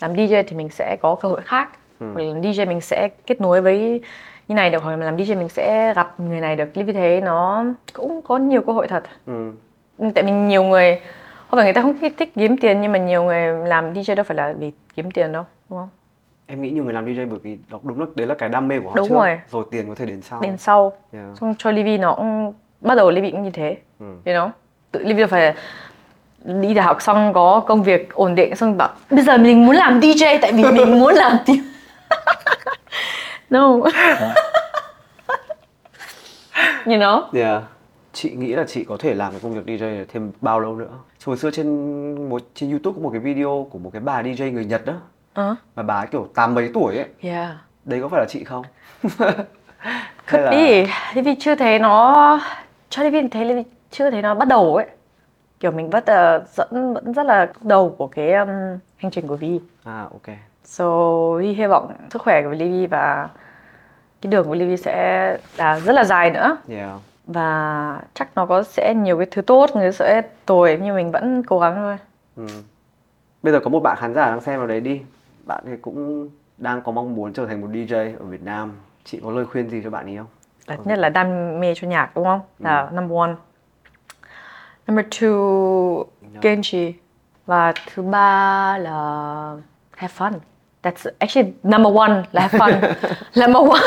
làm 0.00 0.12
DJ 0.14 0.42
thì 0.46 0.56
mình 0.56 0.68
sẽ 0.68 0.96
có 1.02 1.14
cơ 1.14 1.28
hội 1.28 1.40
khác 1.44 1.68
hoặc 1.98 2.16
là 2.16 2.24
làm 2.24 2.40
DJ 2.40 2.68
mình 2.68 2.80
sẽ 2.80 3.08
kết 3.26 3.40
nối 3.40 3.60
với 3.62 4.00
như 4.48 4.54
này 4.54 4.70
được 4.70 4.82
hoặc 4.82 4.90
là 4.96 5.04
làm 5.04 5.16
DJ 5.16 5.38
mình 5.38 5.48
sẽ 5.48 5.94
gặp 5.94 6.20
người 6.20 6.40
này 6.40 6.56
được 6.56 6.68
như 6.74 6.92
thế 6.92 7.20
nó 7.24 7.64
cũng 7.92 8.22
có 8.22 8.38
nhiều 8.38 8.62
cơ 8.62 8.72
hội 8.72 8.88
thật 8.88 9.02
Ừ. 9.26 9.52
tại 10.14 10.24
vì 10.24 10.30
nhiều 10.30 10.64
người 10.64 11.00
không 11.50 11.58
phải 11.58 11.64
người 11.64 11.72
ta 11.72 11.82
không 11.82 11.98
thích 11.98 12.32
kiếm 12.34 12.56
tiền 12.56 12.80
nhưng 12.80 12.92
mà 12.92 12.98
nhiều 12.98 13.24
người 13.24 13.66
làm 13.68 13.92
DJ 13.92 14.14
đâu 14.14 14.24
phải 14.24 14.36
là 14.36 14.54
vì 14.58 14.72
kiếm 14.96 15.10
tiền 15.10 15.32
đâu 15.32 15.44
đúng 15.70 15.78
không 15.78 15.88
Em 16.46 16.62
nghĩ 16.62 16.70
nhiều 16.70 16.84
người 16.84 16.92
làm 16.92 17.06
DJ 17.06 17.28
bởi 17.30 17.38
vì 17.42 17.58
đó 17.70 17.78
đúng 17.82 18.00
là 18.00 18.06
đấy 18.14 18.26
là 18.26 18.34
cái 18.34 18.48
đam 18.48 18.68
mê 18.68 18.80
của 18.80 18.88
họ 18.88 18.96
Đúng 18.96 19.08
trước, 19.08 19.14
rồi. 19.14 19.40
rồi 19.50 19.64
tiền 19.70 19.88
có 19.88 19.94
thể 19.94 20.06
đến 20.06 20.22
sau. 20.22 20.40
đến 20.40 20.56
sau 20.56 20.92
Yeah. 21.12 21.26
xong 21.40 21.54
cho 21.58 21.70
Livy 21.70 21.98
nó 21.98 22.14
cũng 22.14 22.52
bắt 22.80 22.94
đầu 22.94 23.10
Livy 23.10 23.30
cũng 23.30 23.42
như 23.42 23.50
thế 23.50 23.76
Ừ. 24.00 24.06
you 24.24 24.34
know 24.34 24.50
tự 24.90 25.04
Livy 25.04 25.24
phải 25.24 25.54
đi 26.44 26.74
đại 26.74 26.84
học 26.86 27.02
xong 27.02 27.32
có 27.32 27.60
công 27.66 27.82
việc 27.82 28.14
ổn 28.14 28.34
định 28.34 28.56
xong 28.56 28.76
bảo 28.76 28.88
bây 29.10 29.22
giờ 29.24 29.38
mình 29.38 29.66
muốn 29.66 29.76
làm 29.76 30.00
DJ 30.00 30.38
tại 30.42 30.52
vì 30.52 30.64
mình 30.64 31.00
muốn 31.00 31.14
làm 31.14 31.36
tiền 31.46 31.62
no 33.50 33.66
you 36.86 36.96
know 36.96 37.22
Yeah. 37.32 37.62
Chị 38.12 38.30
nghĩ 38.30 38.52
là 38.52 38.64
chị 38.68 38.84
có 38.84 38.96
thể 38.96 39.14
làm 39.14 39.32
cái 39.32 39.40
công 39.42 39.54
việc 39.54 39.66
DJ 39.66 39.96
này 39.96 40.04
thêm 40.12 40.32
bao 40.40 40.60
lâu 40.60 40.76
nữa? 40.76 40.88
Hồi 41.24 41.36
xưa 41.36 41.50
trên 41.50 42.28
một 42.28 42.42
trên 42.54 42.70
YouTube 42.70 42.96
có 42.96 43.02
một 43.02 43.10
cái 43.12 43.20
video 43.20 43.66
của 43.70 43.78
một 43.78 43.90
cái 43.92 44.00
bà 44.00 44.22
DJ 44.22 44.52
người 44.52 44.64
Nhật 44.64 44.86
đó 44.86 44.92
ờ 45.34 45.54
mà 45.76 45.82
bà 45.82 45.94
ấy 45.94 46.06
kiểu 46.06 46.28
tám 46.34 46.54
mấy 46.54 46.70
tuổi 46.74 46.96
ấy. 46.96 47.06
yeah 47.20 47.48
Đấy 47.84 48.00
có 48.02 48.08
phải 48.08 48.20
là 48.20 48.26
chị 48.28 48.44
không? 48.44 48.64
Could 50.30 50.44
là... 50.44 50.50
be. 50.50 50.86
Livy 51.14 51.34
chưa 51.40 51.54
thấy 51.54 51.78
nó 51.78 52.40
cho 52.90 53.02
Livy 53.02 53.28
thấy 53.28 53.44
Livy 53.44 53.62
chưa 53.90 54.10
thấy 54.10 54.22
nó 54.22 54.34
bắt 54.34 54.48
đầu 54.48 54.76
ấy. 54.76 54.86
Kiểu 55.64 55.70
mình 55.70 55.90
vẫn 55.90 56.04
uh, 56.04 56.48
dẫn 56.48 56.94
vẫn 56.94 57.12
rất 57.12 57.26
là 57.26 57.52
đầu 57.60 57.94
của 57.98 58.06
cái 58.06 58.32
um, 58.32 58.48
hành 58.96 59.10
trình 59.10 59.26
của 59.26 59.36
Vi. 59.36 59.60
À 59.84 60.02
ok. 60.02 60.36
So 60.64 60.86
Vi 61.38 61.52
hy 61.52 61.66
vọng 61.66 61.92
sức 62.10 62.22
khỏe 62.22 62.42
của 62.42 62.50
Livy 62.50 62.86
và 62.86 63.28
cái 64.22 64.30
đường 64.30 64.46
của 64.48 64.54
Livy 64.54 64.76
sẽ 64.76 65.38
là 65.56 65.80
rất 65.80 65.92
là 65.92 66.04
dài 66.04 66.30
nữa 66.30 66.56
Yeah. 66.68 67.00
và 67.26 68.00
chắc 68.14 68.28
nó 68.34 68.46
có 68.46 68.62
sẽ 68.62 68.94
nhiều 68.96 69.18
cái 69.18 69.26
thứ 69.30 69.42
tốt, 69.42 69.70
người 69.74 69.92
sẽ 69.92 70.22
tồi 70.46 70.80
nhưng 70.82 70.96
mình 70.96 71.10
vẫn 71.10 71.42
cố 71.42 71.58
gắng 71.58 71.74
thôi. 71.76 71.96
Ừ. 72.36 72.46
Bây 73.42 73.52
giờ 73.52 73.60
có 73.64 73.70
một 73.70 73.80
bạn 73.80 73.96
khán 74.00 74.14
giả 74.14 74.30
đang 74.30 74.40
xem 74.40 74.58
vào 74.58 74.66
đấy 74.66 74.80
đi. 74.80 75.02
Bạn 75.46 75.64
ấy 75.66 75.76
cũng 75.82 76.28
đang 76.58 76.82
có 76.82 76.92
mong 76.92 77.14
muốn 77.14 77.32
trở 77.32 77.46
thành 77.46 77.60
một 77.60 77.68
DJ 77.72 78.18
ở 78.18 78.24
Việt 78.24 78.42
Nam. 78.42 78.72
Chị 79.04 79.20
có 79.24 79.30
lời 79.30 79.44
khuyên 79.44 79.70
gì 79.70 79.80
cho 79.84 79.90
bạn 79.90 80.06
ấy 80.06 80.16
không? 80.16 80.26
là 80.66 80.76
nhất 80.84 80.98
là 80.98 81.08
đam 81.08 81.60
mê 81.60 81.74
cho 81.76 81.88
nhạc 81.88 82.10
đúng 82.14 82.24
không 82.24 82.40
là 82.58 82.90
number 82.92 83.18
one 83.18 83.34
number 84.86 85.06
two 85.10 86.04
Genji 86.42 86.92
và 87.46 87.72
thứ 87.94 88.02
ba 88.02 88.78
là 88.78 89.54
have 89.96 90.14
fun. 90.18 90.32
That's 90.82 91.10
actually 91.18 91.52
number 91.62 91.96
one 91.96 92.22
là 92.32 92.40
have 92.40 92.58
fun. 92.58 92.72
Number 93.40 93.70
one 93.70 93.80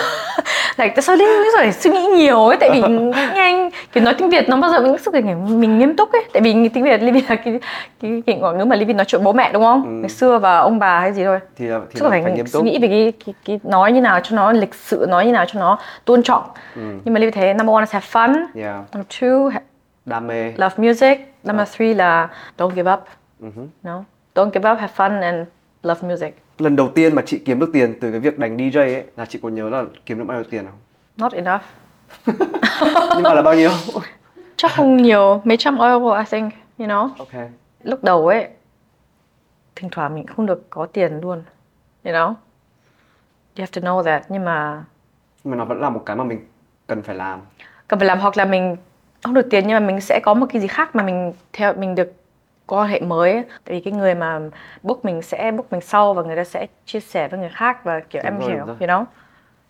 like 0.78 0.94
tại 0.96 1.02
sao 1.02 1.16
Linh 1.16 1.28
Linh 1.28 1.52
phải 1.58 1.74
suy 1.74 1.92
nghĩ 1.92 2.06
nhiều 2.06 2.46
ấy? 2.46 2.58
Tại 2.60 2.70
vì 2.74 2.82
nghe 3.36 3.42
anh 3.42 3.70
kiểu 3.94 4.04
nói 4.04 4.14
tiếng 4.18 4.30
Việt 4.30 4.50
nó 4.50 4.58
bao 4.58 4.72
giờ 4.72 4.80
mình 4.82 4.98
sức 4.98 5.14
kiểu 5.14 5.38
mình 5.48 5.80
nghiêm 5.80 5.96
túc 5.96 6.12
ấy. 6.12 6.26
Tại 6.34 6.42
vì 6.42 6.70
tiếng 6.70 6.84
Việt 6.84 7.02
Livy 7.02 7.22
là 7.30 7.36
cái 7.36 7.60
cái 8.02 8.24
cái 8.26 8.36
ngôn 8.36 8.58
ngữ 8.58 8.66
mà 8.66 8.76
Livy 8.76 8.94
nói 8.94 9.06
chuyện 9.06 9.24
bố 9.24 9.34
mẹ 9.34 9.52
đúng 9.54 9.64
không? 9.64 10.02
Ngày 10.02 10.10
xưa 10.10 10.40
và 10.40 10.58
ông 10.58 10.80
bà 10.80 11.00
hay 11.00 11.14
gì 11.14 11.24
thôi. 11.24 11.40
Thì 11.56 11.66
là 11.66 11.80
thì 11.94 12.00
là 12.00 12.04
là 12.04 12.10
phải, 12.10 12.24
phải 12.24 12.32
nghiêm 12.32 12.48
suy 12.48 12.54
túc. 12.54 12.64
nghĩ 12.64 12.80
về 12.82 12.88
cái, 12.88 13.14
cái, 13.26 13.36
cái 13.46 13.60
nói 13.64 13.92
như 13.92 14.02
nào 14.02 14.20
cho 14.24 14.36
nó 14.36 14.52
lịch 14.52 14.76
sự 14.76 15.06
nói 15.10 15.26
như 15.26 15.32
nào 15.32 15.46
cho 15.48 15.60
nó 15.60 15.80
tôn 16.06 16.24
trọng. 16.24 16.44
Nhưng 16.76 17.14
mà 17.14 17.20
Livy 17.20 17.32
thấy 17.32 17.54
number 17.54 17.74
one 17.74 17.82
is 17.82 17.92
have 17.92 18.06
fun. 18.12 18.36
Yeah. 18.56 18.76
number 18.94 19.08
two 19.20 19.50
đam 20.08 20.28
mê. 20.28 20.54
Love 20.58 20.76
music. 20.88 21.20
Number 21.44 21.76
three 21.76 21.94
là 21.94 22.30
don't 22.58 22.76
give 22.76 22.94
up. 22.94 23.00
Mhm. 23.40 23.68
no? 23.84 24.04
Don't 24.36 24.52
give 24.52 24.72
up 24.72 24.80
have 24.80 24.94
fun 24.96 25.22
and 25.22 25.48
love 25.84 26.08
music. 26.10 26.36
Lần 26.58 26.76
đầu 26.76 26.90
tiên 26.96 27.16
mà 27.16 27.22
chị 27.26 27.40
kiếm 27.46 27.60
được 27.60 27.70
tiền 27.74 28.00
từ 28.02 28.12
cái 28.12 28.20
việc 28.20 28.40
đánh 28.40 28.58
DJ 28.58 28.78
ấy 28.80 29.04
là 29.18 29.26
chị 29.26 29.40
có 29.44 29.50
nhớ 29.50 29.70
là 29.70 29.84
kiếm 30.06 30.18
được 30.18 30.24
bao 30.28 30.38
nhiêu 30.38 30.44
tiền 30.50 30.66
không? 30.66 30.80
Not 31.18 31.34
enough. 31.34 31.62
Nhưng 33.14 33.24
mà 33.24 33.34
là 33.34 33.42
bao 33.42 33.56
nhiêu? 33.56 33.70
Chắc 34.56 34.72
không 34.72 34.98
nhiều. 34.98 35.42
Mấy 35.44 35.58
trăm 35.58 35.78
euro 35.80 36.18
I 36.18 36.26
think 36.32 36.54
you 36.78 36.88
know? 36.88 37.10
Ok. 37.20 37.50
Lúc 37.84 38.04
đầu 38.04 38.28
ấy 38.28 38.48
thỉnh 39.76 39.90
thoảng 39.90 40.16
mình 40.16 40.28
không 40.28 40.46
được 40.46 40.70
có 40.70 40.86
tiền 40.86 41.20
luôn 41.22 41.44
you 42.04 42.14
know? 42.14 42.28
You 42.28 43.64
have 43.66 43.72
to 43.72 43.82
know 43.82 44.04
that. 44.04 44.24
Nhưng 44.30 44.46
mà 44.46 44.84
nhưng 45.44 45.52
mà 45.52 45.58
nó 45.58 45.66
vẫn 45.66 45.82
là 45.82 45.90
một 45.90 46.04
cái 46.06 46.16
mà 46.16 46.24
mình 46.24 46.48
cần 46.88 47.02
phải 47.04 47.16
làm. 47.16 47.40
Cần 47.88 48.00
phải 48.00 48.06
làm 48.08 48.20
hoặc 48.20 48.38
là 48.38 48.46
mình 48.46 48.76
không 49.24 49.34
được 49.34 49.48
tiền 49.50 49.64
nhưng 49.68 49.74
mà 49.74 49.88
mình 49.88 50.02
sẽ 50.02 50.20
có 50.24 50.34
một 50.34 50.46
cái 50.50 50.62
gì 50.62 50.68
khác 50.68 50.96
mà 50.96 51.04
mình 51.04 51.34
theo 51.54 51.74
mình 51.74 51.96
được 51.96 52.14
có 52.68 52.78
quan 52.82 52.90
hệ 52.90 53.00
mới 53.00 53.32
ấy. 53.34 53.44
tại 53.66 53.76
vì 53.76 53.80
cái 53.82 53.94
người 53.94 54.16
mà 54.16 54.40
book 54.84 55.06
mình 55.06 55.22
sẽ 55.22 55.52
book 55.52 55.72
mình 55.72 55.82
sau 55.82 56.14
và 56.14 56.24
người 56.24 56.36
ta 56.36 56.44
sẽ 56.44 56.68
chia 56.86 57.00
sẻ 57.00 57.28
với 57.28 57.40
người 57.40 57.50
khác 57.54 57.84
và 57.84 58.00
kiểu 58.00 58.22
Đúng 58.26 58.32
em 58.34 58.40
rồi, 58.40 58.50
hiểu 58.50 58.66
you 58.66 58.76
know 58.88 59.06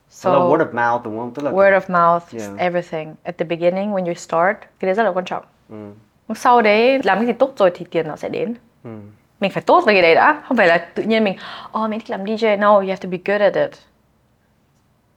so, 0.10 0.34
là 0.34 0.40
word 0.40 0.58
of 0.58 0.92
mouth 0.92 1.06
đúng 1.06 1.20
không 1.20 1.34
tức 1.34 1.44
là 1.46 1.52
word 1.52 1.80
of 1.80 2.14
mouth 2.14 2.24
Yeah. 2.34 2.58
everything 2.58 3.16
at 3.24 3.38
the 3.38 3.46
beginning 3.46 3.92
when 3.94 4.06
you 4.06 4.14
start 4.14 4.58
cái 4.80 4.86
đấy 4.88 4.94
rất 4.94 5.04
là 5.04 5.12
quan 5.12 5.26
trọng 5.26 5.44
ừ. 5.70 6.34
sau 6.36 6.62
đấy 6.62 7.02
làm 7.04 7.18
cái 7.18 7.28
gì 7.28 7.34
tốt 7.34 7.54
rồi 7.58 7.72
thì 7.76 7.86
tiền 7.92 8.08
nó 8.08 8.16
sẽ 8.16 8.30
đến 8.30 8.54
Ừ. 8.84 8.90
mình 9.40 9.52
phải 9.52 9.64
tốt 9.66 9.84
về 9.88 9.94
cái 9.94 10.02
đấy 10.02 10.16
đã 10.16 10.42
không 10.48 10.58
phải 10.58 10.68
là 10.68 10.78
tự 10.78 11.04
nhiên 11.04 11.24
mình 11.24 11.38
oh 11.84 11.90
mình 11.90 12.00
thích 12.00 12.10
làm 12.10 12.24
DJ 12.24 12.60
no 12.60 12.74
you 12.74 12.80
have 12.88 12.96
to 12.96 13.10
be 13.10 13.18
good 13.26 13.42
at 13.42 13.54
it 13.56 13.72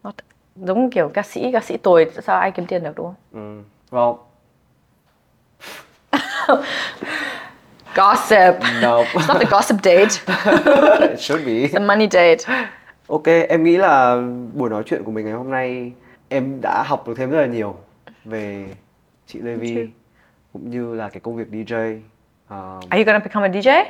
Nó 0.03 0.12
giống 0.57 0.90
kiểu 0.90 1.09
ca 1.14 1.23
sĩ 1.23 1.53
ca 1.53 1.61
sĩ 1.61 1.77
tồi 1.77 2.11
sao 2.23 2.38
ai 2.40 2.51
kiếm 2.51 2.66
tiền 2.66 2.83
được 2.85 2.93
đúng 2.97 3.07
không 3.07 3.14
Ừ. 3.33 3.62
Well, 3.90 4.14
gossip 7.94 8.61
no. 8.83 9.05
it's 9.14 9.29
not 9.29 9.38
the 9.40 9.46
gossip 9.50 9.83
date 9.83 10.20
It 11.12 11.20
should 11.20 11.44
be. 11.44 11.64
it's 11.64 11.74
a 11.74 11.81
money 11.81 12.07
date 12.11 12.44
Ok, 13.09 13.26
em 13.48 13.64
nghĩ 13.64 13.76
là 13.76 14.16
buổi 14.55 14.70
nói 14.70 14.83
chuyện 14.87 15.05
của 15.05 15.11
mình 15.12 15.24
ngày 15.24 15.35
hôm 15.35 15.50
nay 15.50 15.92
em 16.29 16.61
đã 16.61 16.83
học 16.83 17.09
được 17.09 17.14
thêm 17.16 17.31
rất 17.31 17.40
là 17.40 17.46
nhiều 17.46 17.76
về 18.24 18.66
chị 19.26 19.38
Lê. 19.38 19.55
Vi 19.55 19.88
cũng 20.53 20.70
như 20.70 20.94
là 20.94 21.09
cái 21.09 21.20
công 21.20 21.37
việc 21.37 21.46
DJ. 21.53 21.96
Uh, 21.96 22.85
are 22.90 22.98
you 22.98 23.05
gonna 23.05 23.18
become 23.18 23.48
a 23.48 23.53
DJ 23.53 23.85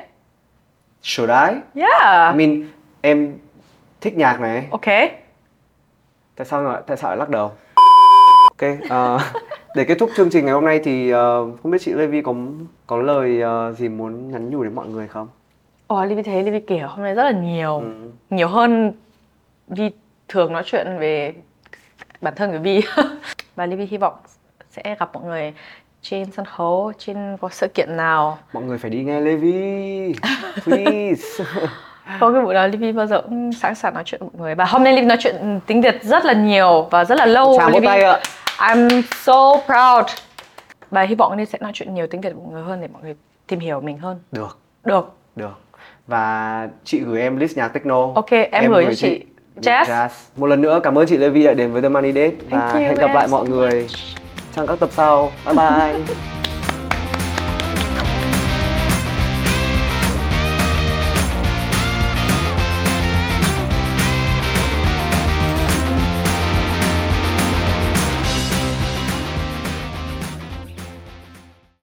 should 1.02 1.30
I? 1.30 1.60
yeah 1.82 2.34
I 2.34 2.46
mean, 2.46 2.66
em 3.00 3.38
thích 4.00 4.16
nhạc 4.16 4.40
này. 4.40 4.66
okay 4.70 5.10
Tại 6.36 6.46
sao 6.46 6.62
lại 6.62 6.82
tại 6.86 6.96
sao 6.96 7.10
lại 7.10 7.16
lắc 7.18 7.28
đầu? 7.28 7.52
Ok, 8.50 8.70
ờ, 8.88 9.18
để 9.74 9.85
kết 9.85 9.94
thúc 9.98 10.11
chương 10.16 10.30
trình 10.30 10.44
ngày 10.44 10.54
hôm 10.54 10.64
nay 10.64 10.80
thì 10.85 11.11
ờ, 11.11 11.46
không 11.62 11.72
biết 11.72 11.78
chị 11.80 11.92
Lê 11.92 12.06
Vi 12.06 12.22
có 12.22 12.35
có 12.87 12.96
lời 12.96 13.40
ờ, 13.40 13.72
gì 13.78 13.88
muốn 13.88 14.30
nhắn 14.33 14.50
nhủ 14.50 14.62
đến 14.64 14.74
mọi 14.74 14.88
người 14.88 15.09
không? 15.09 15.28
Ồ, 15.87 16.04
Livy 16.04 16.22
thấy 16.22 16.42
Livy 16.42 16.61
kể 16.61 16.78
hôm 16.78 17.02
nay 17.02 17.14
rất 17.14 17.24
là 17.24 17.30
nhiều 17.30 17.78
Ừ. 17.80 18.11
Nhiều 18.30 18.48
hơn 18.48 18.92
Vi 19.68 19.90
thường 20.28 20.52
nói 20.52 20.62
chuyện 20.66 20.87
về 20.98 21.33
bản 22.20 22.35
thân 22.37 22.52
của 22.52 22.59
Vi 22.59 22.80
Và 23.56 23.66
Livy 23.66 23.85
hy 23.87 23.96
vọng 23.96 24.14
sẽ 24.70 24.96
gặp 25.00 25.11
mọi 25.14 25.22
người 25.24 25.52
trên 26.02 26.30
sân 26.37 26.44
khấu, 26.46 26.92
trên 26.98 27.37
có 27.40 27.48
sự 27.48 27.68
kiện 27.74 27.96
nào 27.96 28.38
Mọi 28.52 28.62
người 28.62 28.78
phải 28.78 28.90
đi 28.90 29.04
nghe 29.04 29.20
Lê 29.20 29.37
Vi. 29.37 30.14
Please. 30.64 31.44
Có 32.20 32.33
cái 32.33 32.42
buổi 32.42 32.54
đó 32.54 32.66
Livy 32.66 32.92
bao 32.92 33.06
giờ 33.06 33.22
cũng 33.22 33.52
sẵn 33.52 33.74
sàng 33.74 33.94
nói 33.94 34.02
chuyện 34.06 34.20
với 34.20 34.30
mọi 34.33 34.40
người 34.42 34.54
Và 34.54 34.64
hôm 34.64 34.85
nay 34.85 34.92
Livy 34.92 35.06
nói 35.06 35.16
chuyện 35.20 35.61
tiếng 35.66 35.80
Việt 35.80 36.02
rất 36.02 36.24
là 36.24 36.33
nhiều 36.33 36.87
và 36.90 37.04
rất 37.04 37.14
là 37.18 37.26
lâu 37.26 37.54
Chào 37.59 37.70
Livy. 37.70 37.87
tay 37.87 38.02
ạ. 38.02 38.20
I'm 38.61 39.03
so 39.23 39.53
proud 39.66 40.07
Và 40.90 41.03
hy 41.03 41.14
vọng 41.14 41.33
Livy 41.33 41.46
sẽ 41.46 41.59
nói 41.61 41.70
chuyện 41.75 41.94
nhiều 41.94 42.07
tiếng 42.07 42.20
Việt 42.20 42.33
với 42.35 42.42
mọi 42.44 42.53
người 42.53 42.62
hơn 42.62 42.81
để 42.81 42.88
mọi 42.92 43.03
người 43.03 43.14
tìm 43.46 43.61
hiểu 43.61 43.81
mình 43.81 43.99
hơn 43.99 44.18
Được. 44.33 44.59
Được 44.85 45.12
Được. 45.37 45.59
Và 46.07 46.68
chị 46.85 47.01
gửi 47.01 47.20
em 47.20 47.37
list 47.37 47.57
nhạc 47.57 47.68
techno. 47.68 48.12
Ok, 48.14 48.31
em 48.31 48.70
gửi 48.70 48.85
cho 48.85 48.94
chị 48.94 49.25
Jazz. 49.57 50.09
Một 50.37 50.46
lần 50.46 50.61
nữa 50.61 50.81
cảm 50.83 50.99
ơn 50.99 51.07
chị 51.07 51.16
Lê 51.16 51.29
Vi 51.29 51.44
đã 51.44 51.55
đến 51.55 51.73
với 51.73 51.83
The 51.83 51.88
Money 51.88 52.12
Date 52.12 52.35
và 52.51 52.73
hẹn 52.73 52.94
gặp 52.94 53.11
lại 53.14 53.25
em. 53.25 53.31
mọi 53.31 53.49
người 53.49 53.87
trong 54.53 54.66
các 54.66 54.79
tập 54.81 54.88
sau. 54.92 55.33
Bye 55.46 55.55
bye. 55.55 56.16